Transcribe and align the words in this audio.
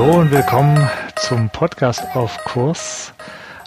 Hallo 0.00 0.18
und 0.18 0.30
willkommen 0.30 0.88
zum 1.16 1.50
Podcast 1.50 2.16
auf 2.16 2.42
Kurs. 2.44 3.12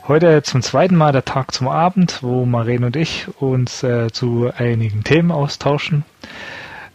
Heute 0.08 0.42
zum 0.42 0.64
zweiten 0.64 0.96
Mal 0.96 1.12
der 1.12 1.26
Tag 1.26 1.54
zum 1.54 1.68
Abend, 1.68 2.24
wo 2.24 2.44
Maren 2.48 2.86
und 2.86 2.96
ich 2.96 3.28
uns 3.40 3.84
äh, 3.84 4.12
zu 4.12 4.50
einigen 4.58 5.04
Themen 5.04 5.32
austauschen. 5.32 6.06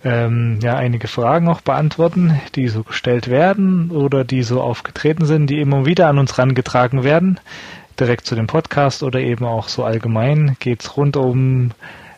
Ähm, 0.03 0.59
ja, 0.61 0.75
einige 0.75 1.07
Fragen 1.07 1.47
auch 1.47 1.61
beantworten, 1.61 2.41
die 2.57 2.67
so 2.67 2.83
gestellt 2.83 3.29
werden 3.31 3.93
oder 3.93 4.25
die 4.25 4.43
so 4.43 4.61
aufgetreten 4.61 5.25
sind, 5.25 5.47
die 5.47 5.61
immer 5.61 5.87
wieder 5.87 6.09
an 6.09 6.19
uns 6.19 6.37
rangetragen 6.37 7.05
werden. 7.05 7.39
Direkt 8.01 8.27
zu 8.27 8.35
dem 8.35 8.49
Podcast 8.49 9.05
oder 9.05 9.21
eben 9.21 9.45
auch 9.45 9.69
so 9.69 9.85
allgemein 9.85 10.57
geht's 10.59 10.97
rund 10.97 11.17
um 11.17 11.71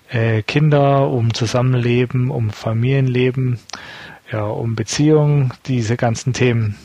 äh, 0.08 0.40
Kinder, 0.40 1.10
um 1.10 1.34
Zusammenleben, 1.34 2.30
um 2.30 2.48
Familienleben, 2.48 3.58
ja, 4.32 4.44
um 4.44 4.74
Beziehungen, 4.74 5.52
diese 5.66 5.98
ganzen 5.98 6.32
Themen. 6.32 6.78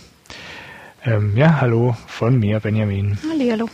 Ähm, 1.08 1.38
ja, 1.38 1.62
hallo 1.62 1.96
von 2.08 2.40
mir, 2.40 2.60
Benjamin. 2.60 3.16
Halli, 3.30 3.50
hallo. 3.50 3.70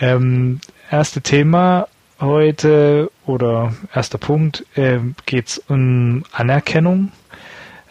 Ähm, 0.00 0.60
erste 0.90 1.20
Thema 1.20 1.86
heute 2.18 3.12
oder 3.26 3.72
erster 3.94 4.18
Punkt 4.18 4.66
äh, 4.74 4.98
geht 5.26 5.46
es 5.46 5.58
um 5.68 6.24
Anerkennung. 6.32 7.12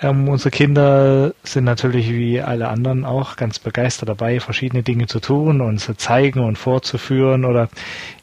Ähm, 0.01 0.27
unsere 0.27 0.51
Kinder 0.51 1.33
sind 1.43 1.63
natürlich 1.63 2.11
wie 2.11 2.41
alle 2.41 2.67
anderen 2.67 3.05
auch 3.05 3.37
ganz 3.37 3.57
begeistert 3.57 4.09
dabei, 4.09 4.41
verschiedene 4.41 4.83
Dinge 4.83 5.07
zu 5.07 5.21
tun 5.21 5.61
und 5.61 5.79
zu 5.79 5.95
zeigen 5.95 6.41
und 6.41 6.57
vorzuführen. 6.57 7.45
Oder 7.45 7.69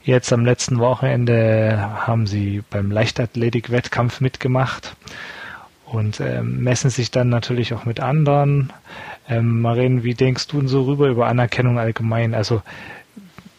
jetzt 0.05 0.31
am 0.35 0.45
letzten 0.45 0.79
Wochenende 0.79 1.89
haben 2.07 2.27
sie 2.27 2.63
beim 2.69 2.91
Leichtathletik-Wettkampf 2.91 4.21
mitgemacht 4.21 4.95
und 5.95 6.21
ähm, 6.21 6.63
messen 6.63 6.91
sich 6.91 7.11
dann 7.11 7.29
natürlich 7.29 7.75
auch 7.75 7.85
mit 7.85 8.01
anderen. 8.01 8.73
Ähm, 9.29 9.61
Maren, 9.61 10.05
wie 10.05 10.15
denkst 10.15 10.49
du 10.49 10.61
denn 10.61 10.69
so 10.69 10.83
rüber 10.83 11.09
über 11.09 11.27
Anerkennung 11.27 11.79
allgemein? 11.79 12.35
Also 12.35 12.63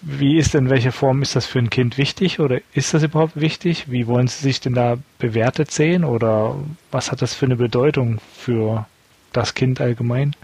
wie 0.01 0.37
ist 0.37 0.53
in 0.53 0.69
welcher 0.69 0.91
Form 0.91 1.23
ist 1.23 1.35
das 1.35 1.47
für 1.47 1.57
ein 1.57 1.71
Kind 1.71 1.97
wichtig 1.97 2.39
oder 2.39 2.59
ist 2.73 2.93
das 2.93 3.01
überhaupt 3.01 3.39
wichtig? 3.39 3.89
Wie 3.89 4.05
wollen 4.05 4.27
Sie 4.27 4.43
sich 4.43 4.59
denn 4.59 4.73
da 4.73 4.97
bewertet 5.17 5.71
sehen 5.71 6.03
oder 6.03 6.55
was 6.91 7.11
hat 7.11 7.23
das 7.23 7.33
für 7.33 7.47
eine 7.47 7.55
Bedeutung 7.55 8.19
für 8.37 8.85
das 9.33 9.55
Kind 9.55 9.81
allgemein? 9.81 10.35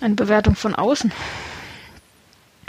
Eine 0.00 0.14
Bewertung 0.14 0.54
von 0.54 0.76
außen. 0.76 1.10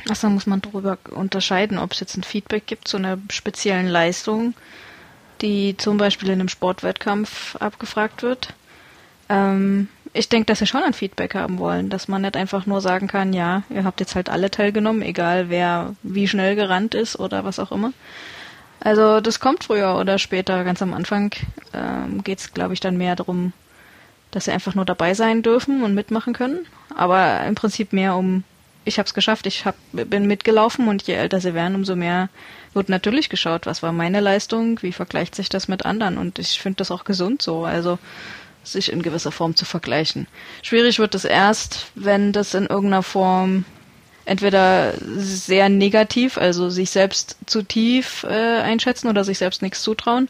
Also 0.10 0.30
muss 0.30 0.48
man 0.48 0.62
darüber 0.62 0.98
unterscheiden, 1.12 1.78
ob 1.78 1.92
es 1.92 2.00
jetzt 2.00 2.18
ein 2.18 2.24
Feedback 2.24 2.66
gibt 2.66 2.88
zu 2.88 2.98
einer 2.98 3.20
speziellen 3.30 3.88
Leistung, 3.88 4.56
die 5.42 5.76
zum 5.78 5.98
Beispiel 5.98 6.30
in 6.30 6.40
einem 6.40 6.50
Sportwettkampf 6.50 7.56
abgefragt 7.58 8.24
wird. 8.24 8.54
Ähm, 9.30 9.88
ich 10.14 10.30
denke, 10.30 10.48
dass 10.48 10.60
sie 10.60 10.68
schon 10.68 10.84
ein 10.84 10.94
Feedback 10.94 11.36
haben 11.36 11.60
wollen, 11.60 11.90
dass 11.90 12.08
man 12.08 12.24
nicht 12.24 12.36
einfach 12.36 12.66
nur 12.66 12.82
sagen 12.82 13.08
kann, 13.08 13.34
ja, 13.34 13.64
ihr 13.70 13.84
habt 13.84 14.00
jetzt 14.00 14.16
halt 14.16 14.30
alle 14.30 14.50
teilgenommen, 14.50 15.02
egal 15.02 15.50
wer 15.50 15.96
wie 16.02 16.28
schnell 16.28 16.56
gerannt 16.56 16.96
ist 16.96 17.20
oder 17.20 17.44
was 17.44 17.60
auch 17.60 17.72
immer. 17.72 17.94
Also 18.80 19.20
das 19.20 19.40
kommt 19.40 19.66
früher 19.66 19.98
oder 19.98 20.18
später. 20.18 20.64
Ganz 20.64 20.82
am 20.82 20.94
Anfang 20.94 21.32
ähm, 21.74 22.24
geht 22.24 22.40
es, 22.40 22.54
glaube 22.54 22.74
ich, 22.74 22.80
dann 22.80 22.98
mehr 22.98 23.16
darum, 23.16 23.54
dass 24.32 24.46
sie 24.46 24.52
einfach 24.52 24.76
nur 24.76 24.86
dabei 24.86 25.14
sein 25.14 25.44
dürfen 25.44 25.84
und 25.84 25.94
mitmachen 25.94 26.34
können. 26.34 26.66
Aber 26.96 27.42
im 27.46 27.56
Prinzip 27.56 27.94
mehr 27.94 28.16
um, 28.16 28.44
ich 28.86 28.98
habe 28.98 29.08
es 29.08 29.14
geschafft, 29.14 29.46
ich 29.46 29.66
hab, 29.66 29.76
bin 29.92 30.26
mitgelaufen 30.26 30.88
und 30.88 31.04
je 31.04 31.14
älter 31.14 31.42
sie 31.42 31.54
werden, 31.54 31.76
umso 31.76 31.96
mehr 31.96 32.30
wird 32.74 32.90
natürlich 32.90 33.30
geschaut, 33.30 33.66
was 33.66 33.84
war 33.84 33.92
meine 33.92 34.20
Leistung, 34.20 34.82
wie 34.82 34.92
vergleicht 34.92 35.36
sich 35.36 35.50
das 35.50 35.68
mit 35.68 35.86
anderen. 35.86 36.18
Und 36.18 36.40
ich 36.40 36.60
finde 36.60 36.78
das 36.78 36.92
auch 36.92 37.04
gesund 37.04 37.42
so. 37.42 37.66
Also 37.66 38.00
sich 38.64 38.92
in 38.92 39.02
gewisser 39.02 39.32
Form 39.32 39.56
zu 39.56 39.66
vergleichen. 39.66 40.28
Schwierig 40.62 41.00
wird 41.00 41.16
es 41.16 41.26
erst, 41.26 41.88
wenn 41.96 42.32
das 42.34 42.54
in 42.54 42.68
irgendeiner 42.68 43.04
Form 43.04 43.66
entweder 44.26 44.94
sehr 45.18 45.70
negativ, 45.70 46.38
also 46.38 46.70
sich 46.70 46.92
selbst 46.92 47.38
zu 47.46 47.64
tief 47.64 48.24
äh, 48.24 48.62
einschätzen 48.62 49.08
oder 49.08 49.24
sich 49.24 49.40
selbst 49.40 49.62
nichts 49.62 49.82
zutrauen, 49.82 50.30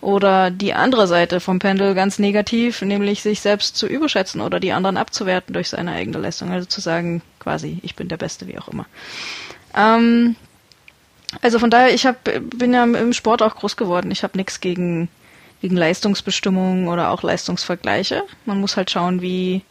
oder 0.00 0.50
die 0.50 0.74
andere 0.74 1.06
Seite 1.06 1.38
vom 1.38 1.60
Pendel 1.60 1.94
ganz 1.94 2.18
negativ, 2.18 2.82
nämlich 2.82 3.22
sich 3.22 3.40
selbst 3.40 3.76
zu 3.76 3.86
überschätzen 3.86 4.40
oder 4.40 4.58
die 4.58 4.72
anderen 4.72 4.96
abzuwerten 4.96 5.54
durch 5.54 5.68
seine 5.68 5.92
eigene 5.92 6.18
Leistung, 6.18 6.50
also 6.50 6.66
zu 6.66 6.80
sagen, 6.80 7.22
quasi, 7.42 7.78
ich 7.82 7.96
bin 7.96 8.08
der 8.08 8.16
Beste, 8.16 8.46
wie 8.46 8.58
auch 8.58 8.68
immer. 8.68 8.86
Ähm, 9.76 10.36
also 11.40 11.58
von 11.58 11.70
daher, 11.70 11.94
ich 11.94 12.06
hab, 12.06 12.24
bin 12.24 12.74
ja 12.74 12.84
im 12.84 13.12
Sport 13.12 13.42
auch 13.42 13.56
groß 13.56 13.76
geworden. 13.76 14.10
Ich 14.10 14.22
habe 14.22 14.36
nichts 14.36 14.60
gegen 14.60 15.08
wegen 15.62 15.76
Leistungsbestimmungen 15.76 16.88
oder 16.88 17.10
auch 17.10 17.22
Leistungsvergleiche. 17.22 18.24
Man 18.44 18.60
muss 18.60 18.76
halt 18.76 18.90
schauen, 18.90 19.22
wie, 19.22 19.62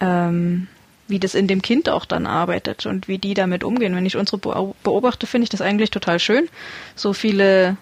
ähm, 0.00 0.68
wie 1.08 1.18
das 1.18 1.34
in 1.34 1.48
dem 1.48 1.62
Kind 1.62 1.88
auch 1.88 2.04
dann 2.04 2.26
arbeitet 2.26 2.86
und 2.86 3.08
wie 3.08 3.18
die 3.18 3.34
damit 3.34 3.64
umgehen. 3.64 3.94
Wenn 3.94 4.06
ich 4.06 4.16
unsere 4.16 4.38
beobachte, 4.38 5.26
finde 5.26 5.44
ich 5.44 5.50
das 5.50 5.60
eigentlich 5.60 5.90
total 5.90 6.20
schön. 6.20 6.48
So 6.94 7.12
viele 7.12 7.76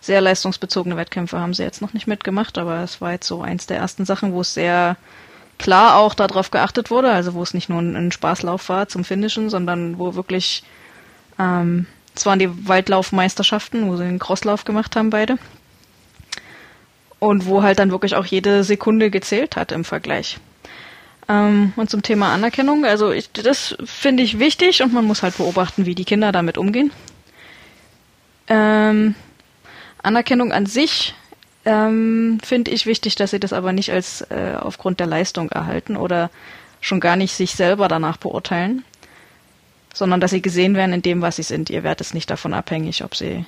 sehr 0.00 0.20
leistungsbezogene 0.20 0.96
Wettkämpfe 0.96 1.38
haben 1.38 1.54
sie 1.54 1.62
jetzt 1.62 1.82
noch 1.82 1.92
nicht 1.92 2.06
mitgemacht, 2.06 2.58
aber 2.58 2.82
es 2.82 3.00
war 3.00 3.12
jetzt 3.12 3.28
so 3.28 3.42
eins 3.42 3.66
der 3.66 3.76
ersten 3.78 4.04
Sachen, 4.04 4.32
wo 4.32 4.40
es 4.40 4.54
sehr 4.54 4.96
klar 5.58 5.96
auch 5.96 6.14
darauf 6.14 6.50
geachtet 6.50 6.90
wurde, 6.90 7.10
also 7.10 7.34
wo 7.34 7.42
es 7.42 7.54
nicht 7.54 7.68
nur 7.68 7.80
ein, 7.80 8.12
Spaßlauf 8.12 8.68
war 8.68 8.88
zum 8.88 9.04
Finishen, 9.04 9.50
sondern 9.50 9.98
wo 9.98 10.14
wirklich, 10.14 10.62
ähm, 11.38 11.86
es 12.14 12.26
waren 12.26 12.38
die 12.38 12.68
Waldlaufmeisterschaften, 12.68 13.88
wo 13.88 13.96
sie 13.96 14.04
einen 14.04 14.18
Crosslauf 14.18 14.64
gemacht 14.64 14.96
haben 14.96 15.10
beide. 15.10 15.38
Und 17.18 17.46
wo 17.46 17.62
halt 17.62 17.78
dann 17.78 17.90
wirklich 17.90 18.16
auch 18.16 18.26
jede 18.26 18.64
Sekunde 18.64 19.10
gezählt 19.10 19.56
hat 19.56 19.72
im 19.72 19.84
Vergleich. 19.84 20.38
Ähm, 21.28 21.72
und 21.76 21.88
zum 21.88 22.02
Thema 22.02 22.32
Anerkennung, 22.32 22.84
also 22.84 23.10
ich, 23.12 23.32
das 23.32 23.76
finde 23.84 24.22
ich 24.22 24.38
wichtig 24.38 24.82
und 24.82 24.92
man 24.92 25.06
muss 25.06 25.22
halt 25.22 25.38
beobachten, 25.38 25.86
wie 25.86 25.94
die 25.94 26.04
Kinder 26.04 26.32
damit 26.32 26.58
umgehen. 26.58 26.90
Ähm, 28.46 29.14
Anerkennung 30.02 30.52
an 30.52 30.66
sich 30.66 31.14
ähm, 31.64 32.38
finde 32.42 32.70
ich 32.70 32.86
wichtig, 32.86 33.14
dass 33.14 33.30
sie 33.30 33.40
das 33.40 33.52
aber 33.52 33.72
nicht 33.72 33.90
als 33.90 34.22
äh, 34.30 34.56
aufgrund 34.58 35.00
der 35.00 35.06
Leistung 35.06 35.50
erhalten 35.50 35.96
oder 35.96 36.30
schon 36.80 37.00
gar 37.00 37.16
nicht 37.16 37.34
sich 37.34 37.52
selber 37.52 37.88
danach 37.88 38.18
beurteilen, 38.18 38.84
sondern 39.94 40.20
dass 40.20 40.32
sie 40.32 40.42
gesehen 40.42 40.74
werden 40.74 40.92
in 40.92 41.02
dem, 41.02 41.22
was 41.22 41.36
sie 41.36 41.42
sind. 41.42 41.70
Ihr 41.70 41.82
Wert 41.82 42.00
ist 42.00 42.14
nicht 42.14 42.30
davon 42.30 42.52
abhängig, 42.52 43.04
ob 43.04 43.16
sie 43.16 43.46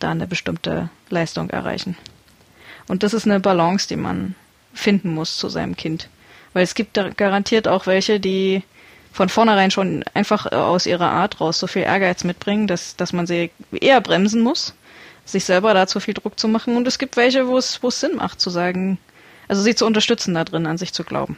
da 0.00 0.10
eine 0.10 0.26
bestimmte 0.26 0.90
Leistung 1.08 1.50
erreichen. 1.50 1.96
Und 2.88 3.04
das 3.04 3.14
ist 3.14 3.26
eine 3.26 3.38
Balance, 3.38 3.86
die 3.86 3.96
man 3.96 4.34
finden 4.74 5.14
muss 5.14 5.36
zu 5.36 5.48
seinem 5.48 5.76
Kind. 5.76 6.08
Weil 6.52 6.64
es 6.64 6.74
gibt 6.74 6.98
garantiert 7.16 7.68
auch 7.68 7.86
welche, 7.86 8.18
die 8.18 8.62
von 9.12 9.28
vornherein 9.28 9.70
schon 9.70 10.04
einfach 10.14 10.50
aus 10.50 10.86
ihrer 10.86 11.10
Art 11.10 11.40
raus 11.40 11.58
so 11.58 11.66
viel 11.66 11.82
Ehrgeiz 11.82 12.24
mitbringen, 12.24 12.66
dass, 12.66 12.96
dass 12.96 13.12
man 13.12 13.26
sie 13.26 13.50
eher 13.70 14.00
bremsen 14.00 14.40
muss, 14.40 14.74
sich 15.32 15.44
selber 15.44 15.74
da 15.74 15.86
zu 15.86 16.00
viel 16.00 16.14
Druck 16.14 16.38
zu 16.38 16.48
machen. 16.48 16.76
Und 16.76 16.86
es 16.86 16.98
gibt 16.98 17.16
welche, 17.16 17.46
wo 17.48 17.58
es, 17.58 17.82
wo 17.82 17.88
es 17.88 18.00
Sinn 18.00 18.16
macht, 18.16 18.40
zu 18.40 18.50
sagen, 18.50 18.98
also 19.48 19.62
sie 19.62 19.74
zu 19.74 19.86
unterstützen 19.86 20.34
da 20.34 20.44
drin, 20.44 20.66
an 20.66 20.78
sich 20.78 20.92
zu 20.92 21.04
glauben. 21.04 21.36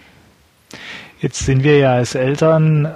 Jetzt 1.21 1.47
sind 1.47 1.65
wir 1.65 1.79
ja 1.79 1.95
als 1.95 2.15
Eltern, 2.15 2.87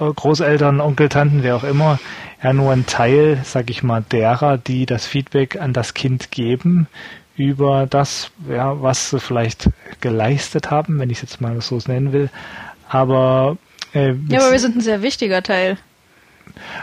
äh, 0.00 0.12
Großeltern, 0.12 0.80
Onkel, 0.80 1.08
Tanten, 1.08 1.42
wer 1.42 1.56
auch 1.56 1.64
immer, 1.64 2.00
ja 2.42 2.52
nur 2.52 2.72
ein 2.72 2.86
Teil, 2.86 3.40
sag 3.44 3.70
ich 3.70 3.82
mal, 3.82 4.02
derer, 4.02 4.58
die 4.58 4.86
das 4.86 5.06
Feedback 5.06 5.60
an 5.60 5.72
das 5.72 5.94
Kind 5.94 6.30
geben 6.30 6.88
über 7.36 7.86
das, 7.86 8.30
ja, 8.48 8.80
was 8.82 9.10
sie 9.10 9.20
vielleicht 9.20 9.68
geleistet 10.00 10.70
haben, 10.70 10.98
wenn 10.98 11.10
ich 11.10 11.18
es 11.18 11.22
jetzt 11.22 11.40
mal 11.40 11.60
so 11.60 11.78
nennen 11.86 12.12
will. 12.12 12.30
Aber 12.88 13.58
äh, 13.92 14.14
ja, 14.28 14.40
aber 14.40 14.52
wir 14.52 14.58
sind 14.58 14.76
ein 14.76 14.80
sehr 14.80 15.02
wichtiger 15.02 15.42
Teil. 15.42 15.76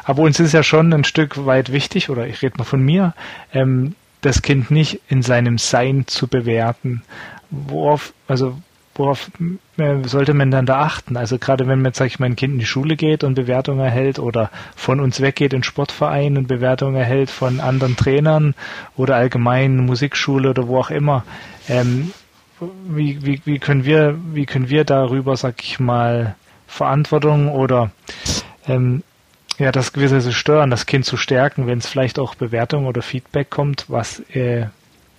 Aber 0.04 0.24
uns 0.24 0.40
ist 0.40 0.54
ja 0.54 0.64
schon 0.64 0.94
ein 0.94 1.04
Stück 1.04 1.46
weit 1.46 1.72
wichtig, 1.72 2.10
oder 2.10 2.28
ich 2.28 2.42
rede 2.42 2.58
mal 2.58 2.64
von 2.64 2.82
mir, 2.82 3.14
ähm, 3.54 3.96
das 4.22 4.42
Kind 4.42 4.72
nicht 4.72 5.02
in 5.10 5.22
seinem 5.22 5.58
Sein 5.58 6.06
zu 6.08 6.28
bewerten. 6.28 7.04
Worauf, 7.50 8.14
also 8.28 8.58
worauf 8.96 9.30
äh, 9.78 10.08
sollte 10.08 10.34
man 10.34 10.52
dann 10.52 10.66
da 10.66 10.82
achten? 10.82 11.18
Also 11.18 11.38
gerade 11.38 11.68
wenn 11.68 11.82
man, 11.82 11.94
sag 11.94 12.08
ich 12.08 12.20
mal, 12.20 12.28
ein 12.28 12.36
Kind 12.36 12.54
in 12.54 12.60
die 12.60 12.66
Schule 12.66 12.96
geht 12.96 13.24
und 13.24 13.36
Bewertungen 13.36 13.80
erhält 13.80 14.20
oder 14.20 14.50
von 14.76 15.00
uns 15.00 15.22
weggeht 15.22 15.54
in 15.54 15.64
Sportverein 15.64 16.38
und 16.38 16.48
Bewertungen 16.48 16.96
erhält 16.96 17.30
von 17.30 17.60
anderen 17.60 17.98
Trainern 17.98 18.56
oder 18.96 19.16
allgemein 19.16 19.78
Musikschule 19.78 20.50
oder 20.52 20.68
wo 20.68 20.80
auch 20.80 20.92
immer. 20.92 21.24
Ähm, 21.68 22.12
wie, 22.88 23.26
wie, 23.26 23.42
wie 23.46 23.60
können 23.60 23.84
wir, 23.84 24.18
wie 24.32 24.46
können 24.46 24.70
wir 24.70 24.86
darüber, 24.86 25.36
sag 25.36 25.64
ich 25.64 25.80
mal, 25.80 26.36
Verantwortung 26.68 27.50
oder 27.50 27.92
ähm, 28.68 29.04
ja, 29.58 29.72
das 29.72 29.94
gewisse 29.94 30.32
stören, 30.32 30.70
das 30.70 30.86
Kind 30.86 31.06
zu 31.06 31.18
stärken, 31.18 31.68
wenn 31.68 31.80
es 31.80 31.88
vielleicht 31.88 32.20
auch 32.20 32.36
Bewertung 32.36 32.86
oder 32.86 33.02
Feedback 33.02 33.50
kommt, 33.50 33.86
was 33.88 34.20
äh, 34.32 34.68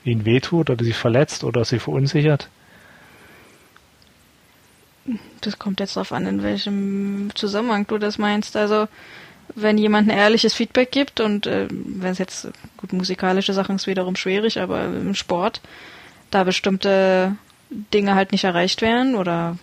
ihnen 0.05 0.25
wehtut 0.25 0.71
oder 0.71 0.85
sie 0.85 0.93
verletzt 0.93 1.45
oder 1.45 1.65
sie 1.65 1.79
verunsichert? 1.79 2.49
Das 5.41 5.59
kommt 5.59 5.81
jetzt 5.81 5.97
darauf 5.97 6.13
an, 6.13 6.27
in 6.27 6.43
welchem 6.43 7.31
Zusammenhang 7.35 7.87
du 7.87 7.99
das 7.99 8.19
meinst. 8.19 8.57
Also 8.57 8.89
wenn 9.55 9.79
jemand 9.79 10.09
ein 10.09 10.17
ehrliches 10.17 10.55
Feedback 10.55 10.91
gibt 10.91 11.21
und 11.21 11.47
äh, 11.47 11.69
wenn 11.71 12.13
es 12.13 12.19
jetzt 12.19 12.49
gut 12.77 12.93
musikalische 12.93 13.53
Sachen 13.53 13.77
ist 13.77 13.87
wiederum 13.87 14.17
schwierig, 14.17 14.59
aber 14.61 14.87
im 14.87 15.15
Sport 15.15 15.61
da 16.31 16.45
bestimmte 16.45 17.37
Dinge 17.71 18.15
halt 18.15 18.33
nicht 18.33 18.45
erreicht 18.45 18.83
werden 18.83 19.15
oder 19.15 19.59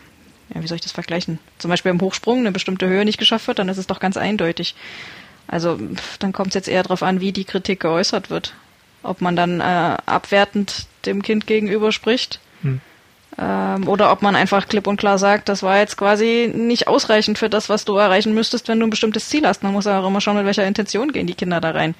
ja, 0.53 0.61
wie 0.61 0.67
soll 0.67 0.75
ich 0.75 0.81
das 0.81 0.91
vergleichen? 0.91 1.39
Zum 1.57 1.69
Beispiel 1.69 1.91
im 1.91 2.01
Hochsprung 2.01 2.39
eine 2.39 2.51
bestimmte 2.51 2.87
Höhe 2.87 3.05
nicht 3.05 3.17
geschafft 3.17 3.47
wird, 3.47 3.59
dann 3.59 3.69
ist 3.69 3.77
es 3.77 3.87
doch 3.87 3.99
ganz 3.99 4.17
eindeutig. 4.17 4.75
Also 5.47 5.79
dann 6.19 6.31
kommt 6.31 6.49
es 6.49 6.55
jetzt 6.55 6.67
eher 6.67 6.83
darauf 6.83 7.03
an, 7.03 7.19
wie 7.19 7.31
die 7.31 7.43
Kritik 7.43 7.81
geäußert 7.81 8.29
wird. 8.29 8.53
Ob 9.03 9.21
man 9.21 9.35
dann 9.35 9.59
äh, 9.59 9.97
abwertend 10.05 10.87
dem 11.05 11.23
Kind 11.23 11.47
gegenüber 11.47 11.91
spricht 11.91 12.39
hm. 12.61 12.79
ähm, 13.39 13.87
oder 13.87 14.11
ob 14.11 14.21
man 14.21 14.35
einfach 14.35 14.67
klipp 14.67 14.85
und 14.85 14.97
klar 14.97 15.17
sagt, 15.17 15.49
das 15.49 15.63
war 15.63 15.79
jetzt 15.79 15.97
quasi 15.97 16.51
nicht 16.53 16.87
ausreichend 16.87 17.39
für 17.39 17.49
das, 17.49 17.67
was 17.67 17.83
du 17.83 17.95
erreichen 17.95 18.33
müsstest, 18.33 18.67
wenn 18.67 18.79
du 18.79 18.85
ein 18.85 18.91
bestimmtes 18.91 19.27
Ziel 19.27 19.47
hast. 19.47 19.63
Man 19.63 19.73
muss 19.73 19.85
ja 19.85 19.99
auch 19.99 20.07
immer 20.07 20.21
schauen, 20.21 20.37
mit 20.37 20.45
welcher 20.45 20.67
Intention 20.67 21.11
gehen 21.11 21.27
die 21.27 21.33
Kinder 21.33 21.59
da 21.59 21.71
rein. 21.71 21.95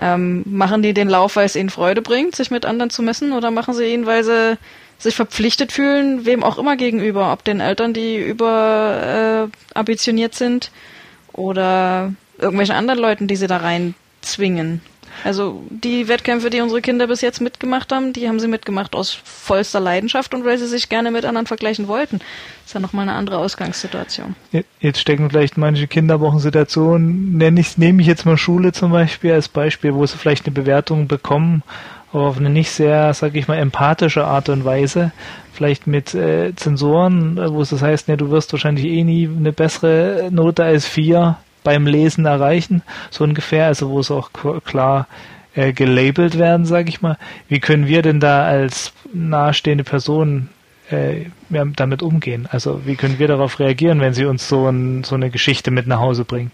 Ähm, 0.00 0.42
machen 0.46 0.82
die 0.82 0.94
den 0.94 1.08
Lauf, 1.08 1.36
weil 1.36 1.46
es 1.46 1.56
ihnen 1.56 1.70
Freude 1.70 2.02
bringt, 2.02 2.36
sich 2.36 2.50
mit 2.50 2.64
anderen 2.64 2.90
zu 2.90 3.02
messen, 3.02 3.32
oder 3.32 3.50
machen 3.50 3.74
sie 3.74 3.92
ihn, 3.92 4.06
weil 4.06 4.24
sie 4.24 4.58
sich 4.98 5.14
verpflichtet 5.14 5.72
fühlen, 5.72 6.26
wem 6.26 6.42
auch 6.42 6.58
immer 6.58 6.76
gegenüber, 6.76 7.32
ob 7.32 7.44
den 7.44 7.60
Eltern, 7.60 7.92
die 7.92 8.16
über 8.16 9.48
äh, 9.48 9.78
ambitioniert 9.78 10.34
sind? 10.34 10.70
Oder 11.32 12.12
irgendwelchen 12.38 12.74
anderen 12.74 12.98
Leuten, 12.98 13.28
die 13.28 13.36
sie 13.36 13.46
da 13.46 13.58
rein 13.58 13.94
zwingen. 14.22 14.80
Also 15.24 15.62
die 15.70 16.08
Wettkämpfe, 16.08 16.50
die 16.50 16.60
unsere 16.60 16.80
Kinder 16.80 17.06
bis 17.06 17.20
jetzt 17.20 17.40
mitgemacht 17.40 17.92
haben, 17.92 18.12
die 18.12 18.28
haben 18.28 18.40
sie 18.40 18.48
mitgemacht 18.48 18.94
aus 18.94 19.12
vollster 19.12 19.80
Leidenschaft 19.80 20.34
und 20.34 20.44
weil 20.44 20.58
sie 20.58 20.66
sich 20.66 20.88
gerne 20.88 21.10
mit 21.10 21.24
anderen 21.24 21.46
vergleichen 21.46 21.88
wollten. 21.88 22.20
Ist 22.64 22.74
ja 22.74 22.80
nochmal 22.80 23.08
eine 23.08 23.16
andere 23.16 23.38
Ausgangssituation. 23.38 24.34
Jetzt 24.80 25.00
stecken 25.00 25.30
vielleicht 25.30 25.56
manche 25.56 25.86
Kinder 25.86 26.14
aber 26.14 26.28
auch 26.28 26.34
in 26.34 26.38
Situationen, 26.38 27.36
nenne 27.36 27.60
ich, 27.60 27.78
nehme 27.78 28.02
ich 28.02 28.08
jetzt 28.08 28.26
mal 28.26 28.36
Schule 28.36 28.72
zum 28.72 28.92
Beispiel 28.92 29.32
als 29.32 29.48
Beispiel, 29.48 29.94
wo 29.94 30.06
sie 30.06 30.16
vielleicht 30.16 30.46
eine 30.46 30.54
Bewertung 30.54 31.08
bekommen 31.08 31.62
auf 32.12 32.38
eine 32.38 32.50
nicht 32.50 32.70
sehr, 32.70 33.12
sag 33.12 33.34
ich 33.34 33.48
mal, 33.48 33.58
empathische 33.58 34.24
Art 34.24 34.48
und 34.48 34.64
Weise, 34.64 35.12
vielleicht 35.52 35.86
mit 35.86 36.14
äh, 36.14 36.54
Zensoren, 36.56 37.36
wo 37.52 37.60
es 37.60 37.70
das 37.70 37.82
heißt, 37.82 38.08
ne, 38.08 38.16
du 38.16 38.30
wirst 38.30 38.52
wahrscheinlich 38.52 38.86
eh 38.86 39.04
nie 39.04 39.28
eine 39.28 39.52
bessere 39.52 40.28
Note 40.30 40.64
als 40.64 40.86
vier 40.86 41.36
beim 41.64 41.86
Lesen 41.86 42.26
erreichen, 42.26 42.82
so 43.10 43.24
ungefähr, 43.24 43.66
also 43.66 43.90
wo 43.90 44.00
es 44.00 44.10
auch 44.10 44.30
klar 44.64 45.06
äh, 45.54 45.72
gelabelt 45.72 46.38
werden, 46.38 46.66
sag 46.66 46.88
ich 46.88 47.02
mal. 47.02 47.18
Wie 47.48 47.60
können 47.60 47.86
wir 47.86 48.02
denn 48.02 48.20
da 48.20 48.44
als 48.46 48.92
nahestehende 49.12 49.84
Person 49.84 50.48
äh, 50.90 51.26
damit 51.48 52.02
umgehen? 52.02 52.48
Also 52.50 52.82
wie 52.86 52.96
können 52.96 53.18
wir 53.18 53.28
darauf 53.28 53.58
reagieren, 53.58 54.00
wenn 54.00 54.14
sie 54.14 54.24
uns 54.24 54.48
so, 54.48 54.68
ein, 54.68 55.04
so 55.04 55.14
eine 55.14 55.30
Geschichte 55.30 55.70
mit 55.70 55.86
nach 55.86 56.00
Hause 56.00 56.24
bringen? 56.24 56.52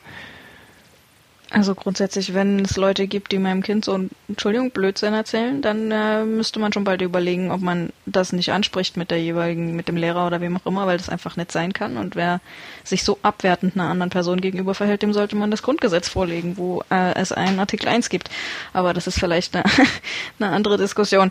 Also 1.54 1.76
grundsätzlich, 1.76 2.34
wenn 2.34 2.58
es 2.64 2.76
Leute 2.76 3.06
gibt, 3.06 3.30
die 3.30 3.38
meinem 3.38 3.62
Kind 3.62 3.84
so, 3.84 3.96
Entschuldigung, 4.26 4.72
Blödsinn 4.72 5.14
erzählen, 5.14 5.62
dann 5.62 5.88
äh, 5.92 6.24
müsste 6.24 6.58
man 6.58 6.72
schon 6.72 6.82
bald 6.82 7.00
überlegen, 7.00 7.52
ob 7.52 7.60
man 7.60 7.90
das 8.06 8.32
nicht 8.32 8.50
anspricht 8.50 8.96
mit 8.96 9.12
der 9.12 9.22
jeweiligen, 9.22 9.76
mit 9.76 9.86
dem 9.86 9.96
Lehrer 9.96 10.26
oder 10.26 10.40
wem 10.40 10.56
auch 10.56 10.66
immer, 10.66 10.88
weil 10.88 10.98
das 10.98 11.08
einfach 11.08 11.36
nicht 11.36 11.52
sein 11.52 11.72
kann. 11.72 11.96
Und 11.96 12.16
wer 12.16 12.40
sich 12.82 13.04
so 13.04 13.20
abwertend 13.22 13.76
einer 13.76 13.88
anderen 13.88 14.10
Person 14.10 14.40
gegenüber 14.40 14.74
verhält, 14.74 15.02
dem 15.02 15.12
sollte 15.12 15.36
man 15.36 15.52
das 15.52 15.62
Grundgesetz 15.62 16.08
vorlegen, 16.08 16.56
wo 16.56 16.82
äh, 16.90 17.14
es 17.14 17.30
einen 17.30 17.60
Artikel 17.60 17.86
1 17.86 18.08
gibt. 18.08 18.30
Aber 18.72 18.92
das 18.92 19.06
ist 19.06 19.20
vielleicht 19.20 19.54
eine, 19.54 19.64
eine 20.40 20.50
andere 20.50 20.76
Diskussion. 20.76 21.30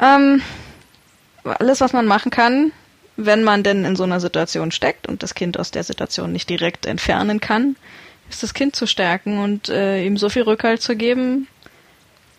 Ähm, 0.00 0.42
alles, 1.44 1.80
was 1.80 1.92
man 1.92 2.06
machen 2.06 2.32
kann, 2.32 2.72
wenn 3.16 3.44
man 3.44 3.62
denn 3.62 3.84
in 3.84 3.94
so 3.94 4.02
einer 4.02 4.18
Situation 4.18 4.72
steckt 4.72 5.06
und 5.06 5.22
das 5.22 5.36
Kind 5.36 5.56
aus 5.56 5.70
der 5.70 5.84
Situation 5.84 6.32
nicht 6.32 6.50
direkt 6.50 6.84
entfernen 6.84 7.40
kann, 7.40 7.76
ist 8.32 8.42
das 8.42 8.54
Kind 8.54 8.74
zu 8.74 8.86
stärken 8.86 9.38
und 9.38 9.68
äh, 9.68 10.04
ihm 10.04 10.16
so 10.16 10.28
viel 10.28 10.42
Rückhalt 10.42 10.82
zu 10.82 10.96
geben, 10.96 11.46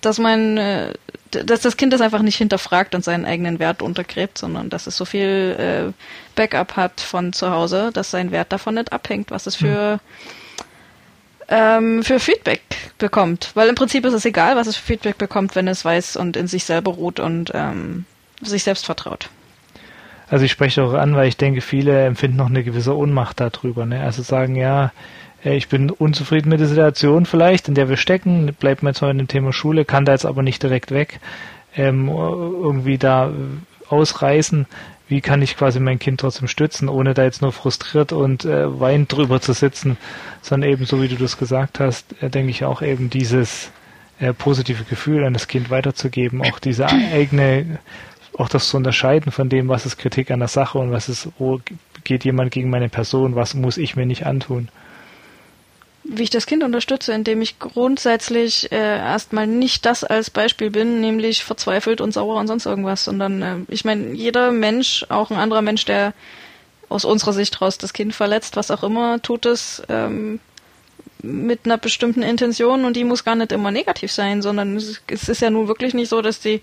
dass 0.02 0.20
man, 0.20 0.58
äh, 0.58 0.94
dass 1.32 1.62
das 1.62 1.78
Kind 1.78 1.94
das 1.94 2.02
einfach 2.02 2.22
nicht 2.22 2.38
hinterfragt 2.38 2.96
und 2.96 3.04
seinen 3.04 3.26
eigenen 3.26 3.60
Wert 3.60 3.82
untergräbt, 3.82 4.38
sondern 4.38 4.70
dass 4.70 4.88
es 4.88 4.98
so 4.98 5.06
viel 5.06 5.56
äh, 5.58 5.92
Backup 6.36 6.76
hat 6.76 7.02
von 7.02 7.34
zu 7.34 7.52
Hause, 7.52 7.92
dass 7.94 8.12
sein 8.12 8.32
Wert 8.32 8.52
davon 8.52 8.76
nicht 8.76 8.92
abhängt, 8.92 9.32
was 9.32 9.48
es 9.48 9.56
für 9.56 10.00
ähm, 11.48 12.04
für 12.04 12.20
Feedback 12.20 12.62
bekommt. 12.98 13.52
Weil 13.54 13.70
im 13.70 13.76
Prinzip 13.76 14.06
ist 14.06 14.14
es 14.14 14.26
egal, 14.26 14.56
was 14.56 14.68
es 14.68 14.76
für 14.76 14.86
Feedback 14.86 15.18
bekommt, 15.18 15.56
wenn 15.56 15.68
es 15.68 15.84
weiß 15.86 16.16
und 16.18 16.38
in 16.38 16.48
sich 16.48 16.66
selber 16.66 16.92
ruht 16.92 17.20
und 17.20 17.52
ähm, 17.54 18.06
sich 18.42 18.64
selbst 18.64 18.86
vertraut. 18.86 19.30
Also 20.30 20.46
ich 20.46 20.52
spreche 20.52 20.84
auch 20.84 20.94
an, 20.94 21.16
weil 21.16 21.28
ich 21.28 21.38
denke, 21.38 21.62
viele 21.62 22.06
empfinden 22.06 22.38
noch 22.38 22.50
eine 22.50 22.64
gewisse 22.64 22.98
Ohnmacht 22.98 23.40
darüber. 23.40 23.86
Ne? 23.86 24.02
Also 24.02 24.24
sagen, 24.24 24.56
ja, 24.56 24.92
ich 25.52 25.68
bin 25.68 25.90
unzufrieden 25.90 26.50
mit 26.50 26.60
der 26.60 26.68
Situation 26.68 27.26
vielleicht, 27.26 27.68
in 27.68 27.76
der 27.76 27.90
wir 27.90 27.98
stecken, 27.98 28.54
bleibt 28.60 28.82
mir 28.82 28.94
zwar 28.94 29.12
in 29.12 29.18
dem 29.18 29.28
Thema 29.28 29.52
Schule, 29.52 29.84
kann 29.84 30.06
da 30.06 30.14
jetzt 30.14 30.26
aber 30.26 30.42
nicht 30.42 30.64
direkt 30.64 30.92
weg, 30.92 31.20
ähm, 31.76 32.08
irgendwie 32.08 32.98
da 32.98 33.32
ausreißen. 33.90 34.66
Wie 35.10 35.20
kann 35.20 35.42
ich 35.42 35.58
quasi 35.58 35.82
mein 35.82 36.00
Kind 36.00 36.22
trotzdem 36.22 36.48
stützen, 36.48 36.88
ohne 36.88 37.14
da 37.14 37.24
jetzt 37.24 37.42
nur 37.42 37.52
frustriert 37.52 38.14
und 38.14 38.46
äh, 38.46 38.80
weinend 38.80 39.12
drüber 39.12 39.42
zu 39.42 39.52
sitzen, 39.52 39.98
sondern 40.42 40.70
eben 40.70 40.86
so 40.86 41.02
wie 41.02 41.10
du 41.10 41.18
das 41.18 41.38
gesagt 41.38 41.80
hast, 41.82 42.16
äh, 42.22 42.30
denke 42.30 42.50
ich 42.50 42.64
auch 42.64 42.82
eben 42.82 43.10
dieses 43.10 43.70
äh, 44.20 44.34
positive 44.34 44.86
Gefühl 44.86 45.26
an 45.26 45.34
das 45.34 45.50
Kind 45.50 45.70
weiterzugeben, 45.70 46.42
auch 46.42 46.60
diese 46.60 46.88
eigene, 46.88 47.80
auch 48.38 48.48
das 48.48 48.70
zu 48.70 48.78
unterscheiden 48.78 49.34
von 49.34 49.50
dem, 49.50 49.68
was 49.68 49.86
ist 49.86 49.98
Kritik 49.98 50.32
an 50.32 50.40
der 50.40 50.48
Sache 50.48 50.80
und 50.80 50.92
was 50.92 51.10
ist, 51.10 51.28
wo 51.38 51.60
geht 52.06 52.24
jemand 52.24 52.52
gegen 52.52 52.70
meine 52.70 52.90
Person, 52.90 53.36
was 53.36 53.54
muss 53.56 53.78
ich 53.78 53.98
mir 53.98 54.06
nicht 54.06 54.26
antun 54.26 54.70
wie 56.04 56.24
ich 56.24 56.30
das 56.30 56.46
Kind 56.46 56.64
unterstütze, 56.64 57.14
indem 57.14 57.42
ich 57.42 57.60
grundsätzlich 57.60 58.72
äh, 58.72 58.98
erstmal 58.98 59.48
nicht 59.48 59.86
das 59.86 60.04
als 60.04 60.30
Beispiel 60.30 60.70
bin, 60.70 61.00
nämlich 61.00 61.44
verzweifelt 61.44 62.02
und 62.02 62.14
sauer 62.14 62.40
und 62.40 62.48
sonst 62.48 62.66
irgendwas, 62.66 63.06
sondern 63.06 63.42
äh, 63.42 63.56
ich 63.70 63.86
meine, 63.86 64.12
jeder 64.14 64.52
Mensch, 64.52 65.06
auch 65.10 65.32
ein 65.32 65.38
anderer 65.38 65.62
Mensch, 65.62 65.86
der 65.86 66.14
aus 66.90 67.06
unserer 67.06 67.34
Sicht 67.34 67.62
raus 67.62 67.78
das 67.78 67.94
Kind 67.94 68.14
verletzt, 68.14 68.56
was 68.58 68.70
auch 68.70 68.84
immer, 68.84 69.22
tut 69.22 69.46
es 69.46 69.82
ähm, 69.90 70.40
mit 71.22 71.62
einer 71.66 71.78
bestimmten 71.78 72.22
Intention 72.22 72.84
und 72.84 72.98
die 72.98 73.06
muss 73.06 73.24
gar 73.24 73.36
nicht 73.36 73.54
immer 73.54 73.72
negativ 73.72 74.12
sein, 74.12 74.42
sondern 74.42 74.76
es, 74.76 75.02
es 75.08 75.30
ist 75.30 75.42
ja 75.42 75.50
nun 75.50 75.70
wirklich 75.70 75.94
nicht 75.94 76.10
so, 76.10 76.22
dass 76.22 76.40
die 76.40 76.62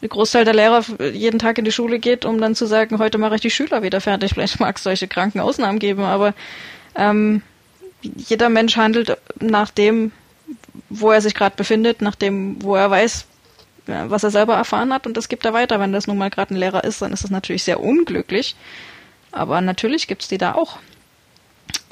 der 0.00 0.08
Großteil 0.08 0.44
der 0.44 0.54
Lehrer 0.54 0.84
jeden 1.12 1.40
Tag 1.40 1.58
in 1.58 1.64
die 1.64 1.72
Schule 1.72 1.98
geht, 1.98 2.24
um 2.24 2.40
dann 2.40 2.54
zu 2.54 2.66
sagen, 2.66 3.00
heute 3.00 3.18
mache 3.18 3.34
ich 3.34 3.40
die 3.40 3.50
Schüler 3.50 3.82
wieder 3.82 4.00
fertig. 4.00 4.30
Vielleicht 4.34 4.60
mag 4.60 4.76
es 4.76 4.84
solche 4.84 5.08
kranken 5.08 5.40
Ausnahmen 5.40 5.80
geben, 5.80 6.02
aber 6.02 6.34
ähm, 6.94 7.42
jeder 8.02 8.48
Mensch 8.48 8.76
handelt 8.76 9.16
nach 9.40 9.70
dem, 9.70 10.12
wo 10.88 11.10
er 11.10 11.20
sich 11.20 11.34
gerade 11.34 11.56
befindet, 11.56 12.00
nach 12.00 12.14
dem, 12.14 12.62
wo 12.62 12.76
er 12.76 12.90
weiß, 12.90 13.26
was 13.86 14.22
er 14.22 14.30
selber 14.30 14.54
erfahren 14.54 14.92
hat 14.92 15.06
und 15.06 15.16
das 15.16 15.28
gibt 15.28 15.44
er 15.44 15.54
weiter. 15.54 15.80
Wenn 15.80 15.92
das 15.92 16.06
nun 16.06 16.18
mal 16.18 16.30
gerade 16.30 16.54
ein 16.54 16.58
Lehrer 16.58 16.84
ist, 16.84 17.02
dann 17.02 17.12
ist 17.12 17.24
das 17.24 17.30
natürlich 17.30 17.64
sehr 17.64 17.80
unglücklich. 17.80 18.54
Aber 19.32 19.60
natürlich 19.60 20.06
gibt 20.06 20.22
es 20.22 20.28
die 20.28 20.38
da 20.38 20.54
auch. 20.54 20.78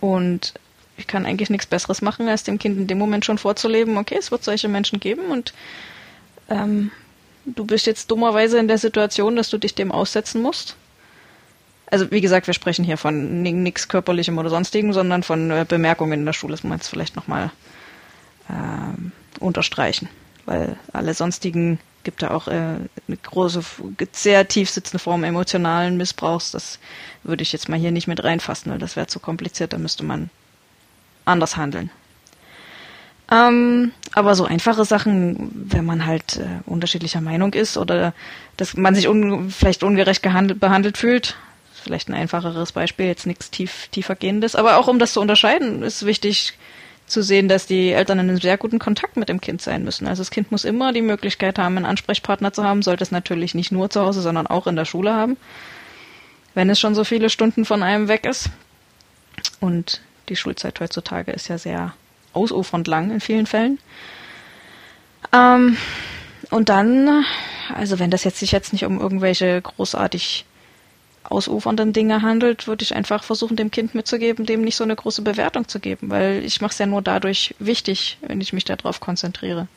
Und 0.00 0.54
ich 0.96 1.06
kann 1.06 1.26
eigentlich 1.26 1.50
nichts 1.50 1.66
Besseres 1.66 2.02
machen, 2.02 2.28
als 2.28 2.44
dem 2.44 2.58
Kind 2.58 2.78
in 2.78 2.86
dem 2.86 2.98
Moment 2.98 3.24
schon 3.24 3.38
vorzuleben, 3.38 3.96
okay, 3.98 4.16
es 4.18 4.30
wird 4.30 4.44
solche 4.44 4.68
Menschen 4.68 5.00
geben 5.00 5.26
und 5.26 5.52
ähm, 6.48 6.90
du 7.44 7.64
bist 7.64 7.86
jetzt 7.86 8.10
dummerweise 8.10 8.58
in 8.58 8.68
der 8.68 8.78
Situation, 8.78 9.36
dass 9.36 9.50
du 9.50 9.58
dich 9.58 9.74
dem 9.74 9.92
aussetzen 9.92 10.40
musst 10.40 10.76
also 11.90 12.10
wie 12.10 12.20
gesagt, 12.20 12.46
wir 12.46 12.54
sprechen 12.54 12.84
hier 12.84 12.96
von 12.96 13.42
nichts 13.42 13.88
körperlichem 13.88 14.36
oder 14.38 14.50
sonstigem, 14.50 14.92
sondern 14.92 15.22
von 15.22 15.50
äh, 15.50 15.64
Bemerkungen 15.68 16.20
in 16.20 16.26
der 16.26 16.32
Schule. 16.32 16.52
Das 16.52 16.62
muss 16.62 16.68
man 16.68 16.78
jetzt 16.78 16.88
vielleicht 16.88 17.16
nochmal 17.16 17.50
äh, 18.48 19.40
unterstreichen, 19.40 20.08
weil 20.44 20.76
alle 20.92 21.14
sonstigen 21.14 21.78
gibt 22.02 22.22
da 22.22 22.30
auch 22.30 22.48
äh, 22.48 22.52
eine 22.52 23.16
große, 23.22 23.62
sehr 24.12 24.48
tief 24.48 24.70
sitzende 24.70 24.98
Form 24.98 25.24
emotionalen 25.24 25.96
Missbrauchs. 25.96 26.52
Das 26.52 26.78
würde 27.24 27.42
ich 27.42 27.52
jetzt 27.52 27.68
mal 27.68 27.78
hier 27.78 27.92
nicht 27.92 28.06
mit 28.06 28.22
reinfassen, 28.22 28.70
weil 28.72 28.78
das 28.78 28.96
wäre 28.96 29.08
zu 29.08 29.18
kompliziert. 29.18 29.72
Da 29.72 29.78
müsste 29.78 30.04
man 30.04 30.30
anders 31.24 31.56
handeln. 31.56 31.90
Ähm, 33.30 33.90
aber 34.12 34.36
so 34.36 34.44
einfache 34.44 34.84
Sachen, 34.84 35.50
wenn 35.52 35.84
man 35.84 36.06
halt 36.06 36.36
äh, 36.36 36.60
unterschiedlicher 36.64 37.20
Meinung 37.20 37.54
ist 37.54 37.76
oder 37.76 38.14
dass 38.56 38.76
man 38.76 38.94
sich 38.94 39.08
un 39.08 39.50
vielleicht 39.50 39.82
ungerecht 39.82 40.22
behandelt 40.22 40.96
fühlt, 40.96 41.36
vielleicht 41.86 42.08
ein 42.08 42.14
einfacheres 42.14 42.72
Beispiel, 42.72 43.06
jetzt 43.06 43.26
nichts 43.26 43.50
tief, 43.50 43.88
tiefergehendes. 43.92 44.56
Aber 44.56 44.76
auch 44.76 44.88
um 44.88 44.98
das 44.98 45.12
zu 45.12 45.20
unterscheiden, 45.20 45.82
ist 45.82 46.04
wichtig 46.04 46.54
zu 47.06 47.22
sehen, 47.22 47.48
dass 47.48 47.66
die 47.66 47.92
Eltern 47.92 48.18
in 48.18 48.28
einem 48.28 48.40
sehr 48.40 48.58
guten 48.58 48.80
Kontakt 48.80 49.16
mit 49.16 49.28
dem 49.28 49.40
Kind 49.40 49.62
sein 49.62 49.84
müssen. 49.84 50.08
Also 50.08 50.20
das 50.20 50.30
Kind 50.30 50.50
muss 50.50 50.64
immer 50.64 50.92
die 50.92 51.02
Möglichkeit 51.02 51.58
haben, 51.58 51.76
einen 51.76 51.86
Ansprechpartner 51.86 52.52
zu 52.52 52.64
haben, 52.64 52.82
sollte 52.82 53.04
es 53.04 53.12
natürlich 53.12 53.54
nicht 53.54 53.70
nur 53.70 53.88
zu 53.88 54.00
Hause, 54.00 54.20
sondern 54.20 54.48
auch 54.48 54.66
in 54.66 54.74
der 54.74 54.84
Schule 54.84 55.14
haben, 55.14 55.36
wenn 56.54 56.68
es 56.68 56.80
schon 56.80 56.96
so 56.96 57.04
viele 57.04 57.30
Stunden 57.30 57.64
von 57.64 57.84
einem 57.84 58.08
weg 58.08 58.26
ist. 58.26 58.50
Und 59.60 60.00
die 60.28 60.36
Schulzeit 60.36 60.80
heutzutage 60.80 61.30
ist 61.30 61.46
ja 61.46 61.58
sehr 61.58 61.94
ausufernd 62.32 62.88
lang 62.88 63.12
in 63.12 63.20
vielen 63.20 63.46
Fällen. 63.46 63.78
Ähm, 65.32 65.76
und 66.50 66.68
dann, 66.68 67.24
also 67.72 67.98
wenn 68.00 68.10
das 68.10 68.24
jetzt 68.24 68.38
sich 68.38 68.52
jetzt 68.52 68.72
nicht 68.72 68.84
um 68.84 69.00
irgendwelche 69.00 69.62
großartig 69.62 70.44
ausufernden 71.30 71.92
Dinge 71.92 72.22
handelt, 72.22 72.66
würde 72.66 72.82
ich 72.82 72.94
einfach 72.94 73.24
versuchen, 73.24 73.56
dem 73.56 73.70
Kind 73.70 73.94
mitzugeben, 73.94 74.46
dem 74.46 74.62
nicht 74.62 74.76
so 74.76 74.84
eine 74.84 74.96
große 74.96 75.22
Bewertung 75.22 75.68
zu 75.68 75.80
geben, 75.80 76.10
weil 76.10 76.44
ich 76.44 76.60
mache 76.60 76.72
es 76.72 76.78
ja 76.78 76.86
nur 76.86 77.02
dadurch 77.02 77.54
wichtig, 77.58 78.18
wenn 78.26 78.40
ich 78.40 78.52
mich 78.52 78.64
darauf 78.64 79.00
konzentriere. 79.00 79.68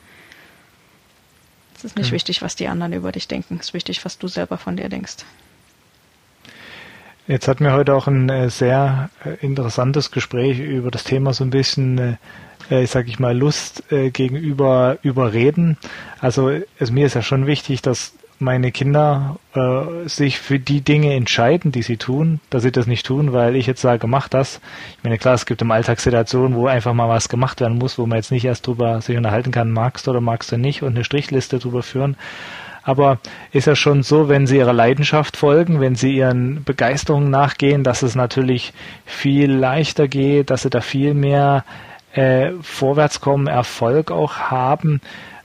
Es 1.76 1.84
ist 1.84 1.96
nicht 1.96 2.08
ja. 2.08 2.12
wichtig, 2.12 2.42
was 2.42 2.56
die 2.56 2.68
anderen 2.68 2.92
über 2.92 3.10
dich 3.10 3.26
denken. 3.26 3.56
Es 3.58 3.68
ist 3.68 3.74
wichtig, 3.74 4.04
was 4.04 4.18
du 4.18 4.28
selber 4.28 4.58
von 4.58 4.76
dir 4.76 4.88
denkst. 4.88 5.24
Jetzt 7.26 7.46
hatten 7.46 7.64
wir 7.64 7.72
heute 7.72 7.94
auch 7.94 8.06
ein 8.06 8.28
äh, 8.28 8.50
sehr 8.50 9.08
äh, 9.24 9.34
interessantes 9.40 10.10
Gespräch 10.10 10.58
über 10.58 10.90
das 10.90 11.04
Thema 11.04 11.32
so 11.32 11.44
ein 11.44 11.50
bisschen, 11.50 12.18
äh, 12.68 12.86
sag 12.86 13.08
ich 13.08 13.18
mal, 13.18 13.36
Lust 13.36 13.84
gegenüber 13.88 14.98
überreden. 15.02 15.78
Also 16.20 16.50
es, 16.78 16.90
mir 16.90 17.06
ist 17.06 17.14
ja 17.14 17.22
schon 17.22 17.46
wichtig, 17.46 17.82
dass 17.82 18.14
meine 18.40 18.72
Kinder 18.72 19.36
äh, 19.54 20.08
sich 20.08 20.38
für 20.38 20.58
die 20.58 20.80
Dinge 20.80 21.14
entscheiden, 21.14 21.72
die 21.72 21.82
sie 21.82 21.96
tun, 21.96 22.40
dass 22.48 22.62
sie 22.62 22.72
das 22.72 22.86
nicht 22.86 23.06
tun, 23.06 23.32
weil 23.32 23.54
ich 23.54 23.66
jetzt 23.66 23.82
sage, 23.82 24.06
mach 24.06 24.28
das. 24.28 24.60
Ich 24.96 25.04
meine, 25.04 25.18
klar, 25.18 25.34
es 25.34 25.46
gibt 25.46 25.62
im 25.62 25.70
Alltag 25.70 26.00
Situationen, 26.00 26.56
wo 26.56 26.66
einfach 26.66 26.94
mal 26.94 27.08
was 27.08 27.28
gemacht 27.28 27.60
werden 27.60 27.78
muss, 27.78 27.98
wo 27.98 28.06
man 28.06 28.16
jetzt 28.16 28.32
nicht 28.32 28.44
erst 28.44 28.66
drüber 28.66 29.00
sich 29.02 29.16
unterhalten 29.16 29.50
kann, 29.52 29.70
magst 29.70 30.06
du 30.06 30.10
oder 30.12 30.20
magst 30.20 30.50
du 30.52 30.56
nicht 30.56 30.82
und 30.82 30.94
eine 30.94 31.04
Strichliste 31.04 31.58
drüber 31.58 31.82
führen. 31.82 32.16
Aber 32.82 33.18
ist 33.52 33.66
ja 33.66 33.76
schon 33.76 34.02
so, 34.02 34.28
wenn 34.30 34.46
sie 34.46 34.56
ihrer 34.56 34.72
Leidenschaft 34.72 35.36
folgen, 35.36 35.80
wenn 35.80 35.94
sie 35.94 36.16
ihren 36.16 36.64
Begeisterungen 36.64 37.30
nachgehen, 37.30 37.84
dass 37.84 38.02
es 38.02 38.14
natürlich 38.14 38.72
viel 39.04 39.52
leichter 39.52 40.08
geht, 40.08 40.50
dass 40.50 40.62
sie 40.62 40.70
da 40.70 40.80
viel 40.80 41.12
mehr 41.12 41.64
äh, 42.14 42.52
vorwärts 42.62 43.20
kommen, 43.20 43.48
Erfolg 43.48 44.10
auch 44.10 44.38
haben 44.38 45.00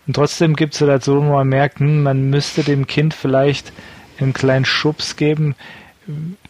und 0.08 0.16
trotzdem 0.16 0.56
gibt 0.56 0.74
es 0.74 0.80
Situationen, 0.80 1.30
wo 1.30 1.34
man 1.34 1.48
merkt, 1.48 1.80
hm, 1.80 2.04
man 2.04 2.30
müsste 2.30 2.64
dem 2.64 2.88
Kind 2.88 3.14
vielleicht 3.14 3.72
einen 4.20 4.34
kleinen 4.34 4.66
Schubs 4.66 5.16
geben. 5.16 5.56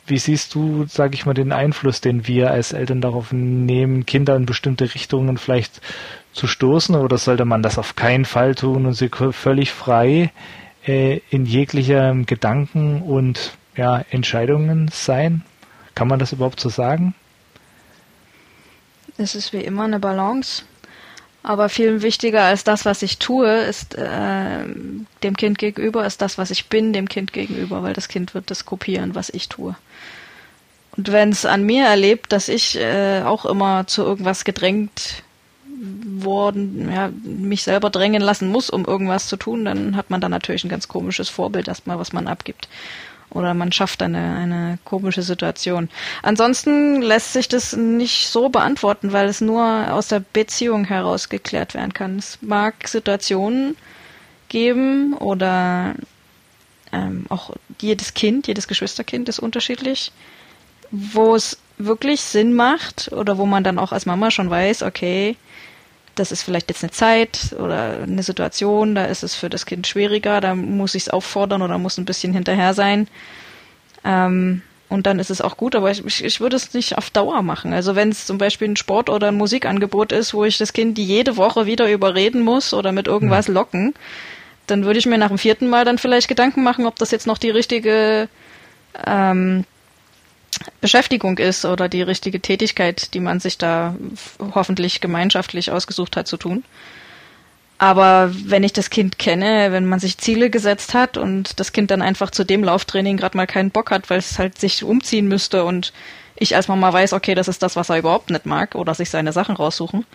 Wie 0.05 0.17
siehst 0.17 0.53
du, 0.53 0.85
sage 0.87 1.15
ich 1.15 1.25
mal, 1.25 1.33
den 1.33 1.51
Einfluss, 1.51 2.01
den 2.01 2.27
wir 2.27 2.51
als 2.51 2.73
Eltern 2.73 3.01
darauf 3.01 3.31
nehmen, 3.31 4.05
Kinder 4.05 4.35
in 4.35 4.45
bestimmte 4.45 4.93
Richtungen 4.93 5.37
vielleicht 5.37 5.81
zu 6.33 6.47
stoßen? 6.47 6.95
Oder 6.95 7.17
sollte 7.17 7.45
man 7.45 7.63
das 7.63 7.77
auf 7.77 7.95
keinen 7.95 8.25
Fall 8.25 8.55
tun 8.55 8.85
und 8.85 8.93
sie 8.93 9.09
völlig 9.09 9.71
frei 9.71 10.31
äh, 10.85 11.21
in 11.29 11.45
jeglicher 11.45 12.13
Gedanken 12.25 13.01
und 13.01 13.57
ja, 13.75 14.03
Entscheidungen 14.09 14.89
sein? 14.91 15.43
Kann 15.95 16.09
man 16.09 16.19
das 16.19 16.33
überhaupt 16.33 16.59
so 16.59 16.67
sagen? 16.67 17.15
Es 19.17 19.33
ist 19.33 19.53
wie 19.53 19.63
immer 19.63 19.85
eine 19.85 19.99
Balance. 19.99 20.63
Aber 21.45 21.69
viel 21.69 22.01
wichtiger 22.01 22.41
als 22.41 22.63
das, 22.63 22.85
was 22.85 23.03
ich 23.03 23.19
tue, 23.19 23.47
ist 23.47 23.93
äh, 23.93 24.65
dem 25.21 25.37
Kind 25.37 25.59
gegenüber, 25.59 26.03
ist 26.03 26.19
das, 26.23 26.39
was 26.39 26.49
ich 26.49 26.69
bin, 26.69 26.91
dem 26.91 27.07
Kind 27.07 27.33
gegenüber, 27.33 27.83
weil 27.83 27.93
das 27.93 28.07
Kind 28.07 28.33
wird 28.33 28.49
das 28.49 28.65
kopieren, 28.65 29.13
was 29.13 29.29
ich 29.29 29.47
tue. 29.47 29.75
Und 30.97 31.11
wenn 31.11 31.29
es 31.29 31.45
an 31.45 31.63
mir 31.63 31.85
erlebt, 31.85 32.31
dass 32.31 32.47
ich 32.49 32.79
äh, 32.79 33.21
auch 33.21 33.45
immer 33.45 33.85
zu 33.85 34.01
irgendwas 34.01 34.43
gedrängt 34.43 35.21
worden, 36.17 36.91
ja, 36.91 37.11
mich 37.23 37.61
selber 37.61 37.91
drängen 37.91 38.23
lassen 38.23 38.49
muss, 38.49 38.71
um 38.71 38.83
irgendwas 38.83 39.27
zu 39.27 39.37
tun, 39.37 39.65
dann 39.65 39.95
hat 39.95 40.09
man 40.09 40.21
da 40.21 40.29
natürlich 40.29 40.63
ein 40.63 40.69
ganz 40.69 40.87
komisches 40.87 41.29
Vorbild 41.29 41.67
erstmal, 41.67 41.99
was 41.99 42.11
man 42.11 42.25
abgibt 42.25 42.69
oder 43.29 43.53
man 43.53 43.71
schafft 43.71 44.01
eine, 44.01 44.35
eine 44.35 44.79
komische 44.85 45.21
Situation. 45.21 45.89
Ansonsten 46.21 47.01
lässt 47.01 47.33
sich 47.33 47.47
das 47.47 47.75
nicht 47.75 48.27
so 48.29 48.49
beantworten, 48.49 49.11
weil 49.13 49.27
es 49.27 49.41
nur 49.41 49.91
aus 49.91 50.07
der 50.07 50.21
Beziehung 50.21 50.85
heraus 50.85 51.29
geklärt 51.29 51.73
werden 51.73 51.93
kann. 51.93 52.17
Es 52.17 52.37
mag 52.41 52.87
Situationen 52.87 53.75
geben 54.49 55.13
oder 55.13 55.95
ähm, 56.93 57.25
auch 57.29 57.51
jedes 57.81 58.13
Kind, 58.13 58.47
jedes 58.47 58.67
Geschwisterkind 58.67 59.27
ist 59.27 59.39
unterschiedlich, 59.39 60.11
wo 60.91 61.35
es 61.35 61.57
wirklich 61.77 62.21
Sinn 62.21 62.53
macht 62.53 63.11
oder 63.11 63.37
wo 63.37 63.45
man 63.45 63.63
dann 63.63 63.79
auch 63.79 63.91
als 63.91 64.05
Mama 64.05 64.31
schon 64.31 64.49
weiß, 64.49 64.83
okay, 64.83 65.35
das 66.15 66.31
ist 66.31 66.43
vielleicht 66.43 66.69
jetzt 66.69 66.83
eine 66.83 66.91
Zeit 66.91 67.55
oder 67.59 67.99
eine 68.03 68.23
Situation, 68.23 68.95
da 68.95 69.05
ist 69.05 69.23
es 69.23 69.35
für 69.35 69.49
das 69.49 69.65
Kind 69.65 69.85
schwieriger, 69.87 70.41
da 70.41 70.55
muss 70.55 70.95
ich 70.95 71.03
es 71.03 71.09
auffordern 71.09 71.61
oder 71.61 71.77
muss 71.77 71.97
ein 71.97 72.05
bisschen 72.05 72.33
hinterher 72.33 72.73
sein. 72.73 73.07
Ähm, 74.03 74.61
und 74.87 75.07
dann 75.07 75.19
ist 75.19 75.31
es 75.31 75.41
auch 75.41 75.57
gut, 75.57 75.75
aber 75.75 75.91
ich, 75.91 76.23
ich, 76.23 76.39
würde 76.39 76.55
es 76.55 76.73
nicht 76.73 76.97
auf 76.97 77.09
Dauer 77.09 77.41
machen. 77.41 77.73
Also 77.73 77.95
wenn 77.95 78.09
es 78.09 78.25
zum 78.25 78.37
Beispiel 78.37 78.69
ein 78.69 78.75
Sport- 78.75 79.09
oder 79.09 79.29
ein 79.29 79.35
Musikangebot 79.35 80.11
ist, 80.11 80.33
wo 80.33 80.45
ich 80.45 80.57
das 80.57 80.73
Kind 80.73 80.97
jede 80.97 81.37
Woche 81.37 81.65
wieder 81.65 81.91
überreden 81.91 82.41
muss 82.41 82.73
oder 82.73 82.91
mit 82.91 83.07
irgendwas 83.07 83.47
locken, 83.47 83.93
dann 84.67 84.85
würde 84.85 84.99
ich 84.99 85.05
mir 85.05 85.17
nach 85.17 85.29
dem 85.29 85.37
vierten 85.37 85.69
Mal 85.69 85.85
dann 85.85 85.97
vielleicht 85.97 86.27
Gedanken 86.27 86.63
machen, 86.63 86.85
ob 86.85 86.97
das 86.97 87.11
jetzt 87.11 87.27
noch 87.27 87.37
die 87.37 87.49
richtige 87.49 88.29
ähm, 89.05 89.65
Beschäftigung 90.81 91.37
ist 91.37 91.65
oder 91.65 91.89
die 91.89 92.01
richtige 92.01 92.39
Tätigkeit, 92.39 93.13
die 93.13 93.19
man 93.19 93.39
sich 93.39 93.57
da 93.57 93.95
hoffentlich 94.39 95.01
gemeinschaftlich 95.01 95.71
ausgesucht 95.71 96.15
hat 96.17 96.27
zu 96.27 96.37
tun. 96.37 96.63
Aber 97.77 98.31
wenn 98.33 98.63
ich 98.63 98.71
das 98.71 98.89
Kind 98.89 99.19
kenne, 99.19 99.71
wenn 99.71 99.85
man 99.85 99.99
sich 99.99 100.17
Ziele 100.17 100.49
gesetzt 100.49 100.93
hat 100.93 101.17
und 101.17 101.59
das 101.59 101.73
Kind 101.73 101.91
dann 101.91 102.01
einfach 102.01 102.31
zu 102.31 102.45
dem 102.45 102.63
Lauftraining 102.63 103.17
gerade 103.17 103.35
mal 103.35 103.47
keinen 103.47 103.71
Bock 103.71 103.91
hat, 103.91 104.09
weil 104.09 104.19
es 104.19 104.39
halt 104.39 104.57
sich 104.57 104.83
umziehen 104.83 105.27
müsste 105.27 105.65
und 105.65 105.91
ich 106.37 106.55
als 106.55 106.67
Mama 106.67 106.91
weiß, 106.91 107.13
okay, 107.13 107.35
das 107.35 107.47
ist 107.47 107.63
das, 107.63 107.75
was 107.75 107.89
er 107.89 107.97
überhaupt 107.97 108.29
nicht 108.29 108.45
mag 108.45 108.75
oder 108.75 108.93
sich 108.93 109.09
seine 109.09 109.33
Sachen 109.33 109.55
raussuchen, 109.55 110.05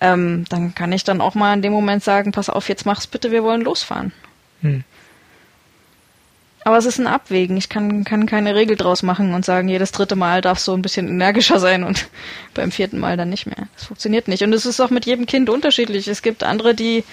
ähm, 0.00 0.44
dann 0.48 0.74
kann 0.74 0.92
ich 0.92 1.02
dann 1.02 1.20
auch 1.20 1.34
mal 1.34 1.54
in 1.54 1.62
dem 1.62 1.72
Moment 1.72 2.04
sagen, 2.04 2.30
pass 2.30 2.48
auf, 2.48 2.68
jetzt 2.68 2.86
mach's 2.86 3.06
bitte, 3.08 3.32
wir 3.32 3.42
wollen 3.42 3.62
losfahren. 3.62 4.12
Hm. 4.60 4.84
Aber 6.64 6.76
es 6.76 6.86
ist 6.86 6.98
ein 6.98 7.06
Abwägen. 7.06 7.56
Ich 7.56 7.68
kann, 7.68 8.04
kann 8.04 8.26
keine 8.26 8.54
Regel 8.54 8.76
draus 8.76 9.02
machen 9.02 9.32
und 9.32 9.44
sagen, 9.44 9.68
jedes 9.68 9.92
dritte 9.92 10.16
Mal 10.16 10.40
darf 10.40 10.58
so 10.58 10.74
ein 10.74 10.82
bisschen 10.82 11.08
energischer 11.08 11.60
sein 11.60 11.84
und 11.84 12.08
beim 12.54 12.70
vierten 12.70 12.98
Mal 12.98 13.16
dann 13.16 13.30
nicht 13.30 13.46
mehr. 13.46 13.68
Das 13.74 13.84
funktioniert 13.84 14.28
nicht. 14.28 14.42
Und 14.42 14.52
es 14.52 14.66
ist 14.66 14.80
auch 14.80 14.90
mit 14.90 15.06
jedem 15.06 15.26
Kind 15.26 15.48
unterschiedlich. 15.48 16.08
Es 16.08 16.22
gibt 16.22 16.42
andere, 16.42 16.74
die, 16.74 17.04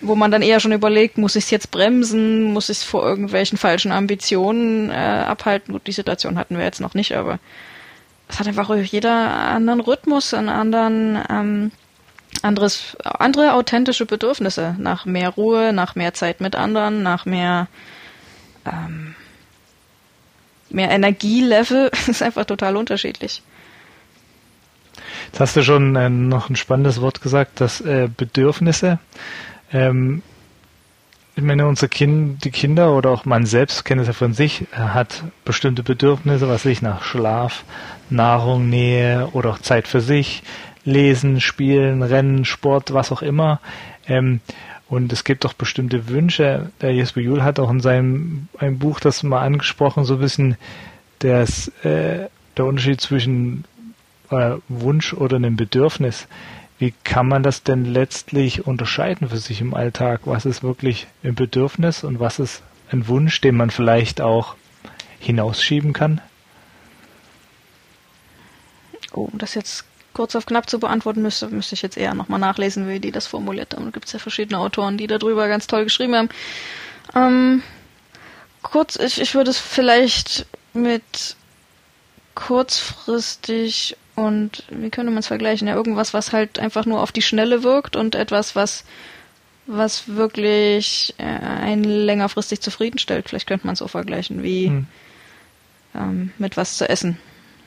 wo 0.00 0.14
man 0.14 0.30
dann 0.30 0.42
eher 0.42 0.60
schon 0.60 0.72
überlegt, 0.72 1.18
muss 1.18 1.36
ich 1.36 1.44
es 1.44 1.50
jetzt 1.50 1.70
bremsen, 1.70 2.44
muss 2.52 2.68
ich 2.68 2.78
es 2.78 2.84
vor 2.84 3.02
irgendwelchen 3.04 3.58
falschen 3.58 3.90
Ambitionen 3.90 4.90
äh, 4.90 4.94
abhalten. 4.94 5.72
Gut, 5.72 5.86
die 5.86 5.92
Situation 5.92 6.38
hatten 6.38 6.56
wir 6.56 6.64
jetzt 6.64 6.80
noch 6.80 6.94
nicht, 6.94 7.16
aber 7.16 7.38
es 8.28 8.38
hat 8.38 8.46
einfach 8.46 8.74
jeder 8.76 9.12
anderen 9.12 9.80
Rhythmus, 9.80 10.34
einen 10.34 10.50
anderen, 10.50 11.18
ähm, 11.28 11.72
anderes, 12.42 12.96
andere 13.02 13.54
authentische 13.54 14.06
Bedürfnisse 14.06 14.76
nach 14.78 15.04
mehr 15.04 15.30
Ruhe, 15.30 15.72
nach 15.72 15.96
mehr 15.96 16.14
Zeit 16.14 16.40
mit 16.40 16.54
anderen, 16.54 17.02
nach 17.02 17.26
mehr 17.26 17.66
ähm, 18.66 19.14
mehr 20.70 20.90
Energielevel 20.90 21.90
ist 22.06 22.22
einfach 22.22 22.44
total 22.44 22.76
unterschiedlich. 22.76 23.42
Jetzt 25.26 25.40
hast 25.40 25.56
du 25.56 25.62
schon 25.62 25.96
äh, 25.96 26.08
noch 26.08 26.50
ein 26.50 26.56
spannendes 26.56 27.00
Wort 27.00 27.22
gesagt, 27.22 27.60
das 27.60 27.80
äh, 27.80 28.08
Bedürfnisse. 28.14 28.98
Ähm, 29.72 30.22
ich 31.36 31.42
meine, 31.42 31.66
unsere 31.66 31.88
kind, 31.88 32.44
die 32.44 32.50
Kinder 32.50 32.92
oder 32.92 33.10
auch 33.10 33.24
man 33.24 33.46
selbst 33.46 33.84
kennt 33.84 34.00
es 34.00 34.08
ja 34.08 34.12
von 34.12 34.34
sich, 34.34 34.62
äh, 34.72 34.76
hat 34.76 35.24
bestimmte 35.44 35.82
Bedürfnisse, 35.82 36.48
was 36.48 36.64
sich 36.64 36.82
nach 36.82 37.04
Schlaf, 37.04 37.64
Nahrung, 38.10 38.68
Nähe 38.68 39.28
oder 39.32 39.50
auch 39.50 39.58
Zeit 39.58 39.86
für 39.86 40.00
sich, 40.00 40.42
Lesen, 40.84 41.40
Spielen, 41.40 42.02
Rennen, 42.02 42.44
Sport, 42.44 42.92
was 42.92 43.12
auch 43.12 43.22
immer. 43.22 43.60
Ähm, 44.06 44.40
und 44.90 45.12
es 45.12 45.22
gibt 45.22 45.44
doch 45.44 45.52
bestimmte 45.52 46.08
Wünsche. 46.08 46.72
Der 46.80 46.92
Jesper 46.92 47.20
Juhl 47.20 47.44
hat 47.44 47.60
auch 47.60 47.70
in 47.70 47.80
seinem 47.80 48.48
ein 48.58 48.78
Buch 48.80 48.98
das 48.98 49.22
mal 49.22 49.40
angesprochen, 49.40 50.04
so 50.04 50.14
ein 50.14 50.20
bisschen 50.20 50.56
das, 51.20 51.68
äh, 51.84 52.28
der 52.56 52.64
Unterschied 52.64 53.00
zwischen 53.00 53.64
äh, 54.30 54.56
Wunsch 54.68 55.14
oder 55.14 55.36
einem 55.36 55.54
Bedürfnis. 55.54 56.26
Wie 56.80 56.92
kann 57.04 57.28
man 57.28 57.44
das 57.44 57.62
denn 57.62 57.84
letztlich 57.84 58.66
unterscheiden 58.66 59.28
für 59.28 59.36
sich 59.36 59.60
im 59.60 59.74
Alltag? 59.74 60.22
Was 60.24 60.44
ist 60.44 60.64
wirklich 60.64 61.06
ein 61.22 61.36
Bedürfnis 61.36 62.02
und 62.02 62.18
was 62.18 62.40
ist 62.40 62.62
ein 62.90 63.06
Wunsch, 63.06 63.40
den 63.40 63.54
man 63.54 63.70
vielleicht 63.70 64.20
auch 64.20 64.56
hinausschieben 65.20 65.92
kann? 65.92 66.20
Oh, 69.12 69.28
das 69.34 69.54
jetzt 69.54 69.84
kurz 70.12 70.34
auf 70.34 70.46
knapp 70.46 70.68
zu 70.68 70.78
beantworten 70.78 71.22
müsste, 71.22 71.48
müsste 71.48 71.74
ich 71.74 71.82
jetzt 71.82 71.96
eher 71.96 72.14
nochmal 72.14 72.40
nachlesen, 72.40 72.88
wie 72.88 73.00
die 73.00 73.12
das 73.12 73.26
formuliert 73.26 73.74
haben. 73.74 73.84
Da 73.84 73.90
gibt 73.90 74.06
es 74.06 74.12
ja 74.12 74.18
verschiedene 74.18 74.58
Autoren, 74.58 74.96
die 74.96 75.06
darüber 75.06 75.48
ganz 75.48 75.66
toll 75.66 75.84
geschrieben 75.84 76.14
haben. 76.14 76.28
Ähm, 77.14 77.62
kurz, 78.62 78.96
ich, 78.96 79.20
ich 79.20 79.34
würde 79.34 79.50
es 79.50 79.58
vielleicht 79.58 80.46
mit 80.72 81.36
kurzfristig 82.34 83.96
und 84.14 84.64
wie 84.70 84.90
könnte 84.90 85.10
man 85.10 85.20
es 85.20 85.26
vergleichen? 85.26 85.68
Ja, 85.68 85.74
irgendwas, 85.74 86.14
was 86.14 86.32
halt 86.32 86.58
einfach 86.58 86.86
nur 86.86 87.00
auf 87.00 87.12
die 87.12 87.22
Schnelle 87.22 87.62
wirkt 87.62 87.96
und 87.96 88.14
etwas, 88.14 88.56
was 88.56 88.84
was 89.72 90.08
wirklich 90.08 91.14
äh, 91.18 91.22
einen 91.22 91.84
längerfristig 91.84 92.60
zufriedenstellt. 92.60 93.28
Vielleicht 93.28 93.46
könnte 93.46 93.66
man 93.66 93.74
es 93.74 93.78
so 93.78 93.86
vergleichen 93.86 94.42
wie 94.42 94.66
hm. 94.66 94.86
ähm, 95.94 96.32
mit 96.38 96.56
was 96.56 96.76
zu 96.76 96.88
essen 96.88 97.18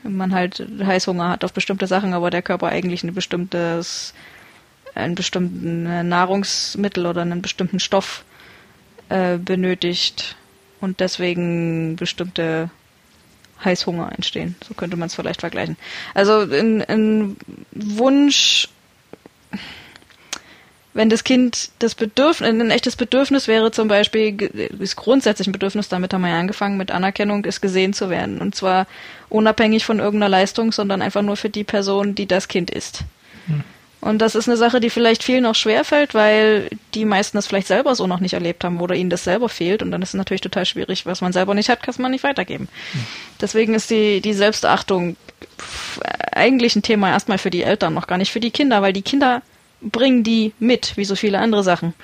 man 0.04 0.34
halt 0.34 0.66
Heißhunger 0.82 1.30
hat 1.30 1.44
auf 1.44 1.52
bestimmte 1.52 1.86
Sachen, 1.86 2.14
aber 2.14 2.30
der 2.30 2.42
Körper 2.42 2.68
eigentlich 2.68 3.02
ein 3.02 3.14
bestimmtes, 3.14 4.14
einen 4.94 5.14
bestimmten 5.14 6.08
Nahrungsmittel 6.08 7.06
oder 7.06 7.22
einen 7.22 7.42
bestimmten 7.42 7.80
Stoff 7.80 8.24
äh, 9.08 9.38
benötigt 9.38 10.36
und 10.80 11.00
deswegen 11.00 11.96
bestimmte 11.96 12.70
Heißhunger 13.64 14.12
entstehen. 14.14 14.56
So 14.66 14.74
könnte 14.74 14.96
man 14.96 15.06
es 15.06 15.14
vielleicht 15.14 15.40
vergleichen. 15.40 15.76
Also 16.12 16.40
ein 16.40 17.36
Wunsch 17.72 18.68
wenn 20.94 21.10
das 21.10 21.24
Kind 21.24 21.70
das 21.80 21.96
Bedürfnis, 21.96 22.48
ein 22.48 22.70
echtes 22.70 22.94
Bedürfnis 22.94 23.48
wäre 23.48 23.72
zum 23.72 23.88
Beispiel, 23.88 24.40
ist 24.78 24.94
grundsätzlich 24.94 25.48
ein 25.48 25.52
Bedürfnis, 25.52 25.88
damit 25.88 26.14
haben 26.14 26.22
wir 26.22 26.30
ja 26.30 26.38
angefangen, 26.38 26.76
mit 26.76 26.92
Anerkennung 26.92 27.44
ist 27.44 27.60
gesehen 27.60 27.92
zu 27.92 28.10
werden. 28.10 28.40
Und 28.40 28.54
zwar 28.54 28.86
unabhängig 29.28 29.84
von 29.84 29.98
irgendeiner 29.98 30.30
Leistung, 30.30 30.70
sondern 30.70 31.02
einfach 31.02 31.22
nur 31.22 31.36
für 31.36 31.50
die 31.50 31.64
Person, 31.64 32.14
die 32.14 32.26
das 32.26 32.46
Kind 32.46 32.70
ist. 32.70 33.00
Hm. 33.46 33.64
Und 34.00 34.18
das 34.18 34.34
ist 34.34 34.48
eine 34.48 34.58
Sache, 34.58 34.80
die 34.80 34.90
vielleicht 34.90 35.24
vielen 35.24 35.44
noch 35.44 35.54
schwerfällt, 35.54 36.14
weil 36.14 36.68
die 36.92 37.06
meisten 37.06 37.38
das 37.38 37.46
vielleicht 37.46 37.68
selber 37.68 37.94
so 37.94 38.06
noch 38.06 38.20
nicht 38.20 38.34
erlebt 38.34 38.62
haben 38.62 38.80
oder 38.80 38.94
ihnen 38.94 39.10
das 39.10 39.24
selber 39.24 39.48
fehlt. 39.48 39.82
Und 39.82 39.90
dann 39.90 40.02
ist 40.02 40.10
es 40.10 40.14
natürlich 40.14 40.42
total 40.42 40.66
schwierig, 40.66 41.06
was 41.06 41.22
man 41.22 41.32
selber 41.32 41.54
nicht 41.54 41.70
hat, 41.70 41.82
kann 41.82 41.94
man 41.98 42.12
nicht 42.12 42.22
weitergeben. 42.22 42.68
Hm. 42.92 43.00
Deswegen 43.40 43.74
ist 43.74 43.90
die, 43.90 44.20
die 44.20 44.34
Selbstachtung 44.34 45.16
eigentlich 46.32 46.76
ein 46.76 46.82
Thema 46.82 47.10
erstmal 47.10 47.38
für 47.38 47.50
die 47.50 47.62
Eltern, 47.62 47.94
noch 47.94 48.06
gar 48.06 48.18
nicht 48.18 48.30
für 48.30 48.40
die 48.40 48.50
Kinder, 48.50 48.80
weil 48.82 48.92
die 48.92 49.02
Kinder 49.02 49.42
bringen 49.90 50.22
die 50.22 50.52
mit, 50.58 50.96
wie 50.96 51.04
so 51.04 51.16
viele 51.16 51.38
andere 51.38 51.62
Sachen. 51.62 51.94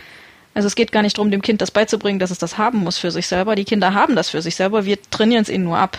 Also 0.54 0.66
es 0.66 0.74
geht 0.74 0.92
gar 0.92 1.02
nicht 1.02 1.16
darum, 1.16 1.30
dem 1.30 1.42
Kind 1.42 1.60
das 1.60 1.70
beizubringen, 1.70 2.18
dass 2.18 2.30
es 2.30 2.38
das 2.38 2.58
haben 2.58 2.78
muss 2.78 2.98
für 2.98 3.10
sich 3.10 3.26
selber. 3.26 3.54
Die 3.54 3.64
Kinder 3.64 3.94
haben 3.94 4.16
das 4.16 4.30
für 4.30 4.42
sich 4.42 4.56
selber, 4.56 4.84
wir 4.84 4.98
trainieren 5.10 5.42
es 5.42 5.48
ihnen 5.48 5.64
nur 5.64 5.78
ab. 5.78 5.98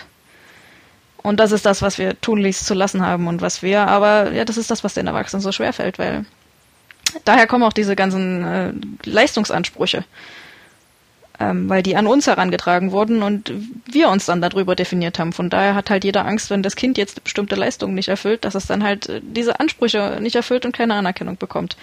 Und 1.22 1.38
das 1.38 1.52
ist 1.52 1.64
das, 1.64 1.82
was 1.82 1.98
wir 1.98 2.20
tunlichst 2.20 2.66
zu 2.66 2.74
lassen 2.74 3.04
haben 3.06 3.28
und 3.28 3.40
was 3.40 3.62
wir, 3.62 3.86
aber 3.86 4.32
ja, 4.32 4.44
das 4.44 4.56
ist 4.56 4.70
das, 4.70 4.82
was 4.82 4.94
den 4.94 5.06
Erwachsenen 5.06 5.40
so 5.40 5.52
schwerfällt, 5.52 5.98
weil 5.98 6.24
daher 7.24 7.46
kommen 7.46 7.62
auch 7.62 7.72
diese 7.72 7.94
ganzen 7.94 8.44
äh, 8.44 8.72
Leistungsansprüche 9.04 10.04
ähm, 11.42 11.68
weil 11.68 11.82
die 11.82 11.96
an 11.96 12.06
uns 12.06 12.28
herangetragen 12.28 12.92
wurden 12.92 13.22
und 13.22 13.52
wir 13.90 14.10
uns 14.10 14.26
dann 14.26 14.40
darüber 14.40 14.76
definiert 14.76 15.18
haben. 15.18 15.32
Von 15.32 15.50
daher 15.50 15.74
hat 15.74 15.90
halt 15.90 16.04
jeder 16.04 16.24
Angst, 16.24 16.50
wenn 16.50 16.62
das 16.62 16.76
Kind 16.76 16.98
jetzt 16.98 17.24
bestimmte 17.24 17.56
Leistung 17.56 17.94
nicht 17.94 18.08
erfüllt, 18.08 18.44
dass 18.44 18.54
es 18.54 18.66
dann 18.66 18.84
halt 18.84 19.08
äh, 19.08 19.20
diese 19.22 19.58
Ansprüche 19.58 20.18
nicht 20.20 20.36
erfüllt 20.36 20.64
und 20.64 20.76
keine 20.76 20.94
Anerkennung 20.94 21.36
bekommt. 21.36 21.76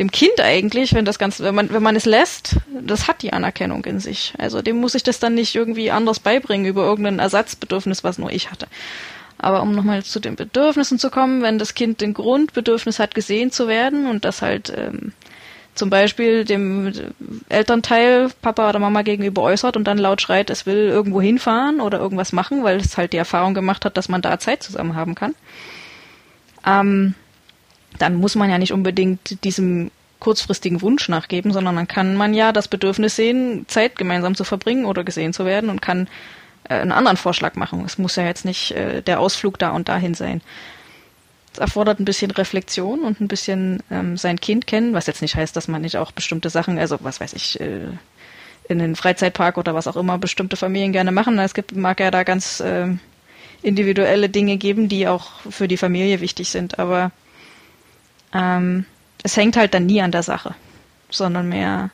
Dem 0.00 0.10
Kind 0.10 0.40
eigentlich, 0.40 0.94
wenn 0.94 1.04
das 1.04 1.18
Ganze, 1.18 1.44
wenn 1.44 1.54
man, 1.54 1.70
wenn 1.72 1.82
man 1.82 1.96
es 1.96 2.06
lässt, 2.06 2.56
das 2.80 3.08
hat 3.08 3.22
die 3.22 3.32
Anerkennung 3.32 3.84
in 3.84 4.00
sich. 4.00 4.32
Also 4.38 4.62
dem 4.62 4.76
muss 4.76 4.94
ich 4.94 5.02
das 5.02 5.18
dann 5.18 5.34
nicht 5.34 5.54
irgendwie 5.54 5.90
anders 5.90 6.20
beibringen 6.20 6.66
über 6.66 6.84
irgendein 6.84 7.18
Ersatzbedürfnis, 7.18 8.04
was 8.04 8.16
nur 8.16 8.30
ich 8.30 8.50
hatte. 8.50 8.68
Aber 9.38 9.60
um 9.62 9.74
nochmal 9.74 10.02
zu 10.04 10.18
den 10.18 10.36
Bedürfnissen 10.36 10.98
zu 10.98 11.10
kommen, 11.10 11.42
wenn 11.42 11.58
das 11.58 11.74
Kind 11.74 12.00
den 12.00 12.14
Grundbedürfnis 12.14 12.98
hat, 13.00 13.14
gesehen 13.14 13.50
zu 13.50 13.68
werden 13.68 14.06
und 14.06 14.24
das 14.24 14.40
halt 14.40 14.72
ähm, 14.74 15.12
zum 15.78 15.90
Beispiel 15.90 16.44
dem 16.44 16.92
Elternteil 17.48 18.30
Papa 18.42 18.68
oder 18.68 18.78
Mama 18.78 19.02
gegenüber 19.02 19.42
äußert 19.42 19.76
und 19.76 19.84
dann 19.84 19.98
laut 19.98 20.20
schreit, 20.20 20.50
es 20.50 20.66
will 20.66 20.88
irgendwo 20.88 21.22
hinfahren 21.22 21.80
oder 21.80 21.98
irgendwas 21.98 22.32
machen, 22.32 22.64
weil 22.64 22.78
es 22.78 22.98
halt 22.98 23.12
die 23.12 23.16
Erfahrung 23.16 23.54
gemacht 23.54 23.84
hat, 23.84 23.96
dass 23.96 24.08
man 24.08 24.20
da 24.20 24.38
Zeit 24.38 24.62
zusammen 24.62 24.96
haben 24.96 25.14
kann, 25.14 25.34
ähm, 26.66 27.14
dann 27.98 28.16
muss 28.16 28.34
man 28.34 28.50
ja 28.50 28.58
nicht 28.58 28.72
unbedingt 28.72 29.44
diesem 29.44 29.90
kurzfristigen 30.20 30.82
Wunsch 30.82 31.08
nachgeben, 31.08 31.52
sondern 31.52 31.76
dann 31.76 31.88
kann 31.88 32.16
man 32.16 32.34
ja 32.34 32.52
das 32.52 32.68
Bedürfnis 32.68 33.16
sehen, 33.16 33.64
Zeit 33.68 33.96
gemeinsam 33.96 34.34
zu 34.34 34.44
verbringen 34.44 34.84
oder 34.84 35.04
gesehen 35.04 35.32
zu 35.32 35.44
werden 35.44 35.70
und 35.70 35.80
kann 35.80 36.08
äh, 36.68 36.74
einen 36.74 36.92
anderen 36.92 37.16
Vorschlag 37.16 37.54
machen. 37.54 37.84
Es 37.84 37.98
muss 37.98 38.16
ja 38.16 38.24
jetzt 38.24 38.44
nicht 38.44 38.72
äh, 38.72 39.02
der 39.02 39.20
Ausflug 39.20 39.58
da 39.58 39.70
und 39.70 39.88
dahin 39.88 40.14
sein. 40.14 40.40
Es 41.58 41.60
erfordert 41.60 41.98
ein 41.98 42.04
bisschen 42.04 42.30
Reflexion 42.30 43.00
und 43.00 43.20
ein 43.20 43.26
bisschen 43.26 43.82
ähm, 43.90 44.16
sein 44.16 44.38
Kind 44.38 44.68
kennen, 44.68 44.94
was 44.94 45.08
jetzt 45.08 45.22
nicht 45.22 45.34
heißt, 45.34 45.56
dass 45.56 45.66
man 45.66 45.82
nicht 45.82 45.96
auch 45.96 46.12
bestimmte 46.12 46.50
Sachen, 46.50 46.78
also 46.78 46.98
was 47.00 47.18
weiß 47.18 47.32
ich, 47.32 47.58
äh, 47.60 47.88
in 48.68 48.78
den 48.78 48.94
Freizeitpark 48.94 49.58
oder 49.58 49.74
was 49.74 49.88
auch 49.88 49.96
immer 49.96 50.18
bestimmte 50.18 50.54
Familien 50.54 50.92
gerne 50.92 51.10
machen. 51.10 51.36
Es 51.40 51.54
gibt, 51.54 51.74
mag 51.74 51.98
ja 51.98 52.12
da 52.12 52.22
ganz 52.22 52.60
äh, 52.60 52.86
individuelle 53.62 54.28
Dinge 54.28 54.56
geben, 54.56 54.88
die 54.88 55.08
auch 55.08 55.40
für 55.50 55.66
die 55.66 55.76
Familie 55.76 56.20
wichtig 56.20 56.48
sind, 56.48 56.78
aber 56.78 57.10
ähm, 58.32 58.84
es 59.24 59.36
hängt 59.36 59.56
halt 59.56 59.74
dann 59.74 59.86
nie 59.86 60.00
an 60.00 60.12
der 60.12 60.22
Sache, 60.22 60.54
sondern 61.10 61.48
mehr 61.48 61.90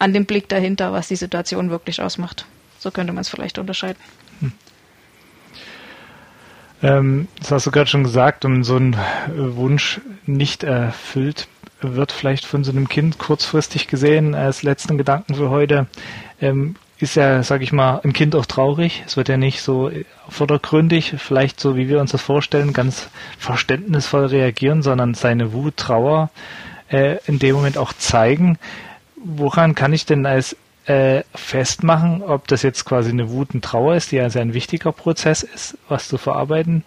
an 0.00 0.12
dem 0.12 0.26
Blick 0.26 0.48
dahinter, 0.48 0.92
was 0.92 1.06
die 1.06 1.14
Situation 1.14 1.70
wirklich 1.70 2.02
ausmacht. 2.02 2.44
So 2.80 2.90
könnte 2.90 3.12
man 3.12 3.20
es 3.20 3.28
vielleicht 3.28 3.56
unterscheiden. 3.58 4.02
Hm. 4.40 4.50
Ähm, 6.82 7.28
das 7.38 7.50
hast 7.50 7.66
du 7.66 7.70
gerade 7.70 7.90
schon 7.90 8.04
gesagt, 8.04 8.44
und 8.44 8.64
so 8.64 8.76
ein 8.76 8.96
Wunsch 9.36 10.00
nicht 10.26 10.64
erfüllt 10.64 11.48
wird 11.82 12.12
vielleicht 12.12 12.44
von 12.44 12.64
so 12.64 12.70
einem 12.70 12.88
Kind 12.88 13.18
kurzfristig 13.18 13.86
gesehen 13.86 14.34
als 14.34 14.62
letzten 14.62 14.98
Gedanken 14.98 15.34
für 15.34 15.50
heute. 15.50 15.86
Ähm, 16.40 16.76
ist 16.98 17.16
ja, 17.16 17.42
sag 17.42 17.62
ich 17.62 17.72
mal, 17.72 18.00
ein 18.04 18.12
Kind 18.12 18.34
auch 18.36 18.44
traurig. 18.44 19.02
Es 19.06 19.16
wird 19.16 19.30
ja 19.30 19.38
nicht 19.38 19.62
so 19.62 19.90
vordergründig, 20.28 21.14
vielleicht 21.16 21.58
so 21.58 21.74
wie 21.76 21.88
wir 21.88 22.00
uns 22.00 22.12
das 22.12 22.20
vorstellen, 22.20 22.74
ganz 22.74 23.08
verständnisvoll 23.38 24.26
reagieren, 24.26 24.82
sondern 24.82 25.14
seine 25.14 25.54
Wut, 25.54 25.78
Trauer 25.78 26.28
äh, 26.90 27.16
in 27.26 27.38
dem 27.38 27.56
Moment 27.56 27.78
auch 27.78 27.94
zeigen. 27.94 28.58
Woran 29.16 29.74
kann 29.74 29.94
ich 29.94 30.04
denn 30.04 30.26
als 30.26 30.56
äh, 30.90 31.22
festmachen, 31.36 32.22
ob 32.22 32.48
das 32.48 32.62
jetzt 32.62 32.84
quasi 32.84 33.10
eine 33.10 33.30
Wut 33.30 33.54
und 33.54 33.64
Trauer 33.64 33.94
ist, 33.94 34.10
die 34.10 34.16
ja 34.16 34.28
sehr 34.28 34.42
ein 34.42 34.54
wichtiger 34.54 34.90
Prozess 34.90 35.44
ist, 35.44 35.78
was 35.88 36.08
zu 36.08 36.18
verarbeiten. 36.18 36.82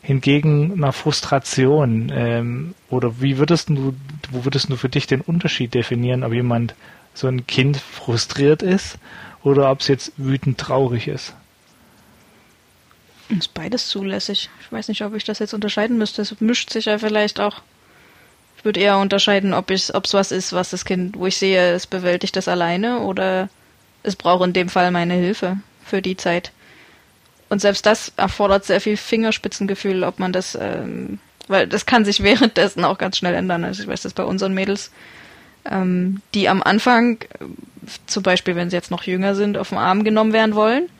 Hingegen 0.00 0.72
eine 0.72 0.92
Frustration 0.92 2.12
ähm, 2.14 2.74
oder 2.88 3.20
wie 3.20 3.36
würdest 3.36 3.68
du, 3.68 3.94
wo 4.30 4.44
würdest 4.44 4.70
du 4.70 4.76
für 4.76 4.88
dich 4.88 5.08
den 5.08 5.22
Unterschied 5.22 5.74
definieren, 5.74 6.22
ob 6.22 6.32
jemand 6.32 6.76
so 7.14 7.26
ein 7.26 7.48
Kind 7.48 7.78
frustriert 7.78 8.62
ist 8.62 8.96
oder 9.42 9.72
ob 9.72 9.80
es 9.80 9.88
jetzt 9.88 10.12
wütend 10.16 10.58
traurig 10.58 11.08
ist? 11.08 11.34
Ist 13.28 13.54
beides 13.54 13.88
zulässig. 13.88 14.50
Ich 14.60 14.70
weiß 14.70 14.86
nicht, 14.86 15.02
ob 15.02 15.14
ich 15.14 15.24
das 15.24 15.40
jetzt 15.40 15.52
unterscheiden 15.52 15.98
müsste. 15.98 16.22
Es 16.22 16.40
mischt 16.40 16.70
sich 16.70 16.84
ja 16.84 16.98
vielleicht 16.98 17.40
auch. 17.40 17.60
Ich 18.68 18.74
würde 18.74 18.80
eher 18.80 18.98
unterscheiden, 18.98 19.54
ob 19.54 19.70
es 19.70 19.90
was 19.94 20.30
ist, 20.30 20.52
was 20.52 20.68
das 20.68 20.84
Kind, 20.84 21.18
wo 21.18 21.24
ich 21.24 21.38
sehe, 21.38 21.72
es 21.72 21.86
bewältigt 21.86 22.36
das 22.36 22.48
alleine 22.48 22.98
oder 22.98 23.48
es 24.02 24.14
braucht 24.14 24.44
in 24.44 24.52
dem 24.52 24.68
Fall 24.68 24.90
meine 24.90 25.14
Hilfe 25.14 25.56
für 25.82 26.02
die 26.02 26.18
Zeit. 26.18 26.52
Und 27.48 27.62
selbst 27.62 27.86
das 27.86 28.12
erfordert 28.18 28.66
sehr 28.66 28.82
viel 28.82 28.98
Fingerspitzengefühl, 28.98 30.04
ob 30.04 30.18
man 30.18 30.34
das, 30.34 30.54
ähm, 30.60 31.18
weil 31.46 31.66
das 31.66 31.86
kann 31.86 32.04
sich 32.04 32.22
währenddessen 32.22 32.84
auch 32.84 32.98
ganz 32.98 33.16
schnell 33.16 33.32
ändern. 33.32 33.64
Also 33.64 33.84
ich 33.84 33.88
weiß 33.88 34.02
das 34.02 34.12
bei 34.12 34.24
unseren 34.24 34.52
Mädels, 34.52 34.90
ähm, 35.64 36.20
die 36.34 36.50
am 36.50 36.62
Anfang, 36.62 37.24
zum 38.06 38.22
Beispiel 38.22 38.54
wenn 38.54 38.68
sie 38.68 38.76
jetzt 38.76 38.90
noch 38.90 39.04
jünger 39.04 39.34
sind, 39.34 39.56
auf 39.56 39.70
den 39.70 39.78
Arm 39.78 40.04
genommen 40.04 40.34
werden 40.34 40.54
wollen, 40.54 40.90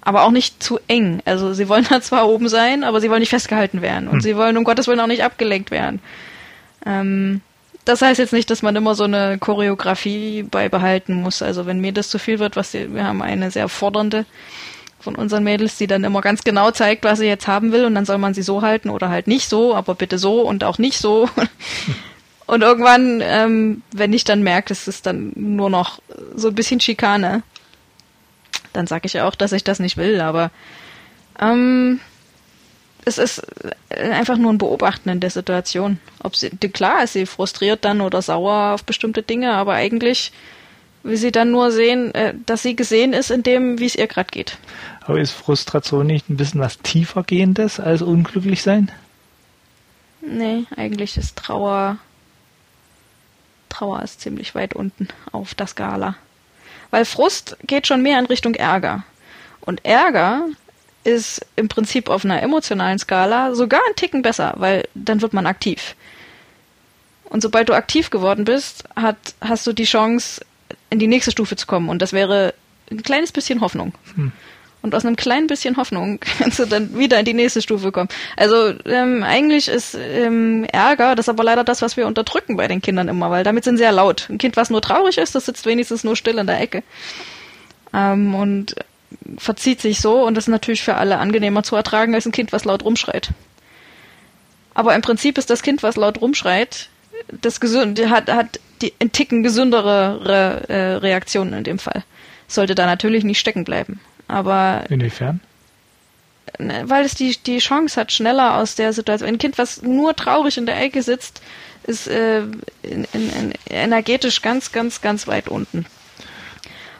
aber 0.00 0.24
auch 0.24 0.32
nicht 0.32 0.60
zu 0.60 0.80
eng. 0.88 1.22
Also 1.24 1.52
sie 1.52 1.68
wollen 1.68 1.86
da 1.88 2.00
zwar 2.00 2.28
oben 2.28 2.48
sein, 2.48 2.82
aber 2.82 3.00
sie 3.00 3.10
wollen 3.10 3.20
nicht 3.20 3.30
festgehalten 3.30 3.80
werden 3.80 4.08
und 4.08 4.14
hm. 4.14 4.20
sie 4.22 4.36
wollen 4.36 4.56
um 4.56 4.64
Gottes 4.64 4.88
Willen 4.88 4.98
auch 4.98 5.06
nicht 5.06 5.22
abgelenkt 5.22 5.70
werden. 5.70 6.00
Ähm, 6.86 7.40
das 7.84 8.00
heißt 8.00 8.18
jetzt 8.18 8.32
nicht, 8.32 8.48
dass 8.50 8.62
man 8.62 8.76
immer 8.76 8.94
so 8.94 9.04
eine 9.04 9.38
Choreografie 9.38 10.44
beibehalten 10.44 11.14
muss. 11.14 11.42
Also 11.42 11.66
wenn 11.66 11.80
mir 11.80 11.92
das 11.92 12.08
zu 12.08 12.18
viel 12.18 12.38
wird, 12.38 12.56
was 12.56 12.70
die, 12.70 12.94
wir 12.94 13.04
haben 13.04 13.22
eine 13.22 13.50
sehr 13.50 13.68
fordernde 13.68 14.24
von 15.00 15.16
unseren 15.16 15.42
Mädels, 15.42 15.76
die 15.78 15.88
dann 15.88 16.04
immer 16.04 16.20
ganz 16.20 16.44
genau 16.44 16.70
zeigt, 16.70 17.04
was 17.04 17.18
sie 17.18 17.26
jetzt 17.26 17.48
haben 17.48 17.72
will 17.72 17.84
und 17.84 17.94
dann 17.96 18.04
soll 18.04 18.18
man 18.18 18.34
sie 18.34 18.42
so 18.42 18.62
halten 18.62 18.88
oder 18.88 19.08
halt 19.08 19.26
nicht 19.26 19.48
so, 19.48 19.74
aber 19.74 19.96
bitte 19.96 20.16
so 20.18 20.42
und 20.42 20.62
auch 20.62 20.78
nicht 20.78 20.98
so. 20.98 21.28
und 22.46 22.62
irgendwann, 22.62 23.20
ähm, 23.20 23.82
wenn 23.92 24.12
ich 24.12 24.22
dann 24.22 24.44
merke, 24.44 24.72
es 24.72 24.86
ist 24.86 25.06
dann 25.06 25.32
nur 25.34 25.70
noch 25.70 26.00
so 26.36 26.48
ein 26.48 26.54
bisschen 26.54 26.80
Schikane, 26.80 27.42
dann 28.72 28.86
sage 28.86 29.06
ich 29.06 29.20
auch, 29.20 29.34
dass 29.34 29.52
ich 29.52 29.64
das 29.64 29.80
nicht 29.80 29.96
will, 29.96 30.20
aber 30.20 30.52
ähm, 31.40 31.98
es 33.04 33.18
ist 33.18 33.42
einfach 33.90 34.36
nur 34.36 34.52
ein 34.52 34.58
Beobachten 34.58 35.08
in 35.08 35.20
der 35.20 35.30
Situation. 35.30 35.98
Ob 36.22 36.36
sie, 36.36 36.50
klar 36.50 37.04
ist 37.04 37.14
sie 37.14 37.26
frustriert 37.26 37.84
dann 37.84 38.00
oder 38.00 38.22
sauer 38.22 38.74
auf 38.74 38.84
bestimmte 38.84 39.22
Dinge, 39.22 39.52
aber 39.54 39.74
eigentlich 39.74 40.32
will 41.02 41.16
sie 41.16 41.32
dann 41.32 41.50
nur 41.50 41.72
sehen, 41.72 42.14
äh, 42.14 42.34
dass 42.46 42.62
sie 42.62 42.76
gesehen 42.76 43.12
ist 43.12 43.30
in 43.30 43.42
dem, 43.42 43.78
wie 43.78 43.86
es 43.86 43.96
ihr 43.96 44.06
gerade 44.06 44.30
geht. 44.30 44.56
Aber 45.00 45.20
ist 45.20 45.32
Frustration 45.32 46.06
nicht 46.06 46.30
ein 46.30 46.36
bisschen 46.36 46.60
was 46.60 46.78
tiefergehendes 46.78 47.80
als 47.80 48.02
unglücklich 48.02 48.62
sein? 48.62 48.90
Nee, 50.20 50.64
eigentlich 50.76 51.16
ist 51.16 51.36
Trauer, 51.36 51.98
Trauer 53.68 54.02
ist 54.02 54.20
ziemlich 54.20 54.54
weit 54.54 54.74
unten 54.74 55.08
auf 55.32 55.54
der 55.54 55.66
Skala. 55.66 56.14
Weil 56.90 57.04
Frust 57.04 57.56
geht 57.66 57.88
schon 57.88 58.02
mehr 58.02 58.20
in 58.20 58.26
Richtung 58.26 58.54
Ärger. 58.54 59.02
Und 59.60 59.84
Ärger 59.84 60.46
ist 61.04 61.44
im 61.56 61.68
Prinzip 61.68 62.08
auf 62.08 62.24
einer 62.24 62.42
emotionalen 62.42 62.98
Skala 62.98 63.54
sogar 63.54 63.80
ein 63.88 63.96
Ticken 63.96 64.22
besser, 64.22 64.54
weil 64.56 64.88
dann 64.94 65.20
wird 65.20 65.32
man 65.32 65.46
aktiv. 65.46 65.96
Und 67.24 67.42
sobald 67.42 67.68
du 67.68 67.72
aktiv 67.72 68.10
geworden 68.10 68.44
bist, 68.44 68.84
hat, 68.94 69.16
hast 69.40 69.66
du 69.66 69.72
die 69.72 69.84
Chance, 69.84 70.44
in 70.90 70.98
die 70.98 71.06
nächste 71.06 71.30
Stufe 71.30 71.56
zu 71.56 71.66
kommen. 71.66 71.88
Und 71.88 72.00
das 72.02 72.12
wäre 72.12 72.54
ein 72.90 73.02
kleines 73.02 73.32
bisschen 73.32 73.60
Hoffnung. 73.62 73.94
Hm. 74.14 74.32
Und 74.82 74.94
aus 74.96 75.06
einem 75.06 75.16
kleinen 75.16 75.46
bisschen 75.46 75.76
Hoffnung 75.76 76.18
kannst 76.38 76.58
du 76.58 76.66
dann 76.66 76.98
wieder 76.98 77.18
in 77.18 77.24
die 77.24 77.34
nächste 77.34 77.62
Stufe 77.62 77.92
kommen. 77.92 78.08
Also 78.36 78.74
ähm, 78.84 79.22
eigentlich 79.22 79.68
ist 79.68 79.94
ähm, 79.94 80.64
Ärger, 80.64 81.14
das 81.14 81.24
ist 81.24 81.30
aber 81.30 81.44
leider 81.44 81.64
das, 81.64 81.82
was 81.82 81.96
wir 81.96 82.06
unterdrücken 82.06 82.56
bei 82.56 82.68
den 82.68 82.82
Kindern 82.82 83.08
immer, 83.08 83.30
weil 83.30 83.44
damit 83.44 83.64
sind 83.64 83.76
sie 83.78 83.84
ja 83.84 83.90
laut. 83.90 84.28
Ein 84.28 84.38
Kind, 84.38 84.56
was 84.56 84.70
nur 84.70 84.82
traurig 84.82 85.18
ist, 85.18 85.34
das 85.34 85.46
sitzt 85.46 85.66
wenigstens 85.66 86.04
nur 86.04 86.16
still 86.16 86.38
in 86.38 86.46
der 86.46 86.60
Ecke. 86.60 86.82
Ähm, 87.94 88.34
und 88.34 88.74
verzieht 89.38 89.80
sich 89.80 90.00
so 90.00 90.24
und 90.24 90.34
das 90.34 90.44
ist 90.44 90.48
natürlich 90.48 90.82
für 90.82 90.96
alle 90.96 91.18
angenehmer 91.18 91.62
zu 91.62 91.76
ertragen 91.76 92.14
als 92.14 92.26
ein 92.26 92.32
Kind, 92.32 92.52
was 92.52 92.64
laut 92.64 92.84
rumschreit. 92.84 93.30
Aber 94.74 94.94
im 94.94 95.02
Prinzip 95.02 95.38
ist 95.38 95.50
das 95.50 95.62
Kind, 95.62 95.82
was 95.82 95.96
laut 95.96 96.20
rumschreit, 96.20 96.88
das 97.28 97.60
gesund, 97.60 98.00
hat, 98.08 98.30
hat 98.30 98.60
die 98.80 98.92
ein 98.98 99.12
Ticken 99.12 99.42
gesündere 99.42 100.24
Re 100.24 100.68
äh, 100.68 100.94
Reaktion 100.96 101.52
in 101.52 101.64
dem 101.64 101.78
Fall. 101.78 102.04
Sollte 102.48 102.74
da 102.74 102.86
natürlich 102.86 103.24
nicht 103.24 103.38
stecken 103.38 103.64
bleiben. 103.64 104.00
Aber. 104.28 104.84
Inwiefern? 104.88 105.40
Ne, 106.58 106.84
weil 106.86 107.04
es 107.04 107.14
die, 107.14 107.36
die 107.36 107.58
Chance 107.58 107.98
hat, 107.98 108.12
schneller 108.12 108.56
aus 108.56 108.74
der 108.74 108.92
Situation. 108.92 109.28
Ein 109.28 109.38
Kind, 109.38 109.58
was 109.58 109.82
nur 109.82 110.14
traurig 110.16 110.58
in 110.58 110.66
der 110.66 110.80
Ecke 110.80 111.02
sitzt, 111.02 111.40
ist 111.84 112.08
äh, 112.08 112.40
in, 112.82 113.04
in, 113.12 113.30
in 113.30 113.52
energetisch 113.70 114.42
ganz, 114.42 114.72
ganz, 114.72 115.00
ganz 115.00 115.26
weit 115.26 115.48
unten. 115.48 115.86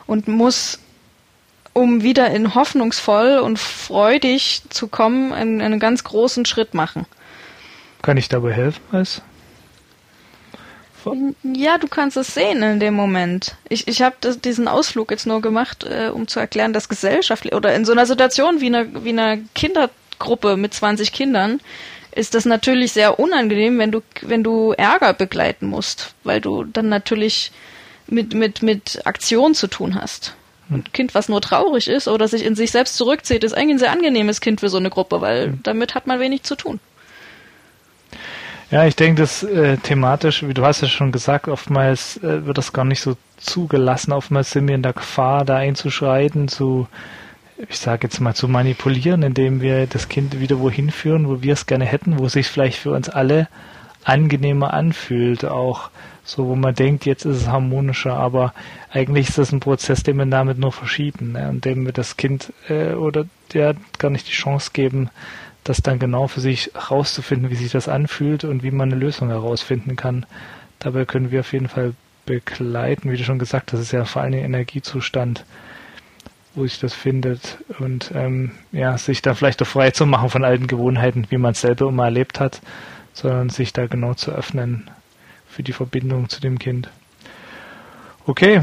Und 0.07 0.27
muss, 0.27 0.79
um 1.73 2.03
wieder 2.03 2.29
in 2.29 2.55
hoffnungsvoll 2.55 3.39
und 3.39 3.59
freudig 3.59 4.61
zu 4.69 4.87
kommen, 4.87 5.33
einen, 5.33 5.61
einen 5.61 5.79
ganz 5.79 6.03
großen 6.03 6.45
Schritt 6.45 6.73
machen. 6.73 7.05
Kann 8.01 8.17
ich 8.17 8.29
dabei 8.29 8.53
helfen, 8.53 8.81
was? 8.91 9.21
Ja, 11.43 11.77
du 11.77 11.87
kannst 11.87 12.15
es 12.15 12.33
sehen 12.33 12.61
in 12.63 12.79
dem 12.79 12.93
Moment. 12.93 13.55
Ich, 13.67 13.87
ich 13.87 14.01
habe 14.01 14.15
diesen 14.43 14.67
Ausflug 14.67 15.11
jetzt 15.11 15.27
nur 15.27 15.41
gemacht, 15.41 15.83
äh, 15.83 16.09
um 16.13 16.27
zu 16.27 16.39
erklären, 16.39 16.71
dass 16.71 16.87
gesellschaftlich 16.87 17.53
oder 17.53 17.75
in 17.75 17.83
so 17.83 17.91
einer 17.91 18.05
Situation 18.05 18.61
wie 18.61 18.67
einer 18.67 19.03
wie 19.03 19.09
einer 19.09 19.37
Kindergruppe 19.53 20.55
mit 20.55 20.73
20 20.73 21.11
Kindern 21.11 21.59
ist 22.15 22.35
das 22.35 22.45
natürlich 22.45 22.93
sehr 22.93 23.19
unangenehm, 23.19 23.79
wenn 23.79 23.91
du 23.91 24.01
wenn 24.21 24.43
du 24.43 24.71
Ärger 24.71 25.13
begleiten 25.13 25.67
musst, 25.67 26.13
weil 26.23 26.39
du 26.39 26.63
dann 26.63 26.87
natürlich 26.87 27.51
mit 28.07 28.33
mit 28.33 28.61
mit 28.61 29.05
Aktion 29.05 29.55
zu 29.55 29.67
tun 29.67 29.95
hast. 29.95 30.35
Ein 30.69 30.83
Kind, 30.93 31.13
was 31.13 31.29
nur 31.29 31.41
traurig 31.41 31.87
ist 31.87 32.07
oder 32.07 32.27
sich 32.27 32.45
in 32.45 32.55
sich 32.55 32.71
selbst 32.71 32.95
zurückzieht, 32.95 33.43
ist 33.43 33.53
eigentlich 33.53 33.75
ein 33.75 33.79
sehr 33.79 33.91
angenehmes 33.91 34.41
Kind 34.41 34.61
für 34.61 34.69
so 34.69 34.77
eine 34.77 34.89
Gruppe, 34.89 35.21
weil 35.21 35.49
mhm. 35.49 35.59
damit 35.63 35.95
hat 35.95 36.07
man 36.07 36.19
wenig 36.19 36.43
zu 36.43 36.55
tun. 36.55 36.79
Ja, 38.71 38.85
ich 38.85 38.95
denke, 38.95 39.21
das 39.21 39.43
äh, 39.43 39.77
thematisch, 39.77 40.47
wie 40.47 40.53
du 40.55 40.65
hast 40.65 40.81
ja 40.81 40.87
schon 40.87 41.11
gesagt, 41.11 41.47
oftmals 41.47 42.17
äh, 42.17 42.45
wird 42.47 42.57
das 42.57 42.73
gar 42.73 42.85
nicht 42.85 43.01
so 43.01 43.15
zugelassen. 43.37 44.13
Oftmals 44.13 44.49
sind 44.49 44.67
wir 44.67 44.73
in 44.73 44.81
der 44.81 44.93
Gefahr, 44.93 45.45
da 45.45 45.57
einzuschreiten, 45.57 46.47
zu, 46.47 46.87
ich 47.69 47.77
sage 47.77 48.07
jetzt 48.07 48.19
mal, 48.19 48.33
zu 48.33 48.47
manipulieren, 48.47 49.21
indem 49.21 49.61
wir 49.61 49.85
das 49.85 50.09
Kind 50.09 50.39
wieder 50.39 50.59
wohin 50.59 50.89
führen, 50.89 51.27
wo 51.27 51.43
wir 51.43 51.53
es 51.53 51.67
gerne 51.67 51.85
hätten, 51.85 52.17
wo 52.17 52.25
es 52.25 52.33
sich 52.33 52.47
vielleicht 52.47 52.79
für 52.79 52.91
uns 52.91 53.09
alle 53.09 53.47
angenehmer 54.05 54.73
anfühlt, 54.73 55.45
auch 55.45 55.91
so, 56.23 56.47
wo 56.47 56.55
man 56.55 56.73
denkt, 56.73 57.05
jetzt 57.05 57.25
ist 57.25 57.37
es 57.37 57.47
harmonischer, 57.47 58.13
aber 58.13 58.53
eigentlich 58.91 59.29
ist 59.29 59.37
das 59.37 59.51
ein 59.51 59.59
Prozess, 59.59 60.03
den 60.03 60.17
wir 60.17 60.25
damit 60.25 60.57
nur 60.57 60.71
verschieben, 60.71 61.33
ne, 61.33 61.49
indem 61.49 61.85
wir 61.85 61.91
das 61.91 62.15
Kind 62.15 62.53
äh, 62.69 62.93
oder 62.93 63.25
der 63.53 63.75
gar 63.99 64.09
nicht 64.09 64.27
die 64.27 64.33
Chance 64.33 64.71
geben, 64.73 65.09
das 65.63 65.81
dann 65.81 65.99
genau 65.99 66.27
für 66.27 66.41
sich 66.41 66.71
herauszufinden, 66.73 67.49
wie 67.49 67.55
sich 67.55 67.71
das 67.71 67.87
anfühlt 67.87 68.43
und 68.43 68.63
wie 68.63 68.71
man 68.71 68.91
eine 68.91 68.99
Lösung 68.99 69.29
herausfinden 69.29 69.95
kann. 69.95 70.25
Dabei 70.79 71.05
können 71.05 71.31
wir 71.31 71.41
auf 71.41 71.53
jeden 71.53 71.69
Fall 71.69 71.93
begleiten, 72.25 73.11
wie 73.11 73.17
du 73.17 73.23
schon 73.23 73.39
gesagt 73.39 73.73
hast, 73.73 73.79
ist 73.79 73.91
ja 73.91 74.05
vor 74.05 74.21
allem 74.21 74.33
Energiezustand, 74.33 75.45
wo 76.55 76.63
sich 76.63 76.79
das 76.79 76.93
findet. 76.93 77.57
Und 77.79 78.11
ähm, 78.13 78.51
ja, 78.71 78.97
sich 78.97 79.21
da 79.21 79.33
vielleicht 79.33 79.61
auch 79.61 79.67
frei 79.67 79.91
zu 79.91 80.05
machen 80.05 80.29
von 80.29 80.43
alten 80.43 80.67
Gewohnheiten, 80.67 81.25
wie 81.29 81.37
man 81.37 81.51
es 81.51 81.61
selber 81.61 81.89
immer 81.89 82.05
erlebt 82.05 82.39
hat, 82.39 82.61
sondern 83.13 83.49
sich 83.49 83.73
da 83.73 83.87
genau 83.87 84.13
zu 84.13 84.31
öffnen 84.31 84.89
für 85.53 85.63
die 85.63 85.73
Verbindung 85.73 86.29
zu 86.29 86.41
dem 86.41 86.59
Kind. 86.59 86.89
Okay, 88.25 88.61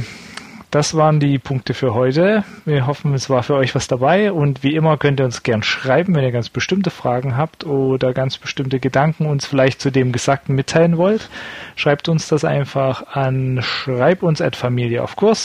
das 0.71 0.95
waren 0.95 1.19
die 1.19 1.39
Punkte 1.39 1.75
für 1.75 1.95
heute. 1.95 2.45
Wir 2.65 2.87
hoffen, 2.87 3.13
es 3.15 3.29
war 3.29 3.43
für 3.43 3.55
euch 3.55 3.75
was 3.75 3.89
dabei 3.89 4.31
und 4.31 4.63
wie 4.63 4.77
immer 4.77 4.97
könnt 4.99 5.21
ihr 5.21 5.25
uns 5.25 5.43
gern 5.43 5.63
schreiben, 5.65 6.15
wenn 6.15 6.23
ihr 6.23 6.31
ganz 6.31 6.49
bestimmte 6.49 6.91
Fragen 6.91 7.37
habt 7.37 7.67
oder 7.67 8.13
ganz 8.13 8.39
bestimmte 8.39 8.79
Gedanken 8.79 9.27
uns 9.27 9.47
vielleicht 9.47 9.81
zu 9.81 9.91
dem 9.91 10.13
Gesagten 10.13 10.55
mitteilen 10.55 10.97
wollt. 10.97 11.29
Schreibt 11.75 12.09
uns 12.09 12.29
das 12.29 12.45
einfach 12.45 13.17
an 13.17 13.61
schreib 13.63 14.23
uns 14.23 14.41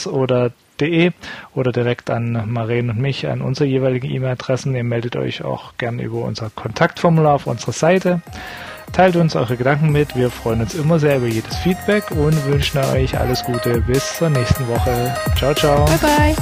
oder 0.06 0.52
de 0.80 1.10
oder 1.54 1.72
direkt 1.72 2.08
an 2.10 2.50
Maren 2.50 2.90
und 2.90 2.98
mich 2.98 3.26
an 3.26 3.40
unsere 3.40 3.68
jeweiligen 3.68 4.08
E-Mail-Adressen. 4.08 4.76
Ihr 4.76 4.84
meldet 4.84 5.16
euch 5.16 5.42
auch 5.42 5.72
gern 5.78 5.98
über 5.98 6.22
unser 6.22 6.50
Kontaktformular 6.50 7.34
auf 7.34 7.46
unserer 7.46 7.72
Seite. 7.72 8.20
Teilt 8.96 9.14
uns 9.16 9.36
eure 9.36 9.58
Gedanken 9.58 9.92
mit. 9.92 10.16
Wir 10.16 10.30
freuen 10.30 10.62
uns 10.62 10.74
immer 10.74 10.98
sehr 10.98 11.18
über 11.18 11.26
jedes 11.26 11.54
Feedback 11.56 12.10
und 12.12 12.46
wünschen 12.46 12.78
euch 12.78 13.18
alles 13.18 13.44
Gute. 13.44 13.82
Bis 13.82 14.16
zur 14.16 14.30
nächsten 14.30 14.66
Woche. 14.68 15.14
Ciao, 15.36 15.52
ciao. 15.52 15.84
Bye, 15.84 15.98
bye. 15.98 16.36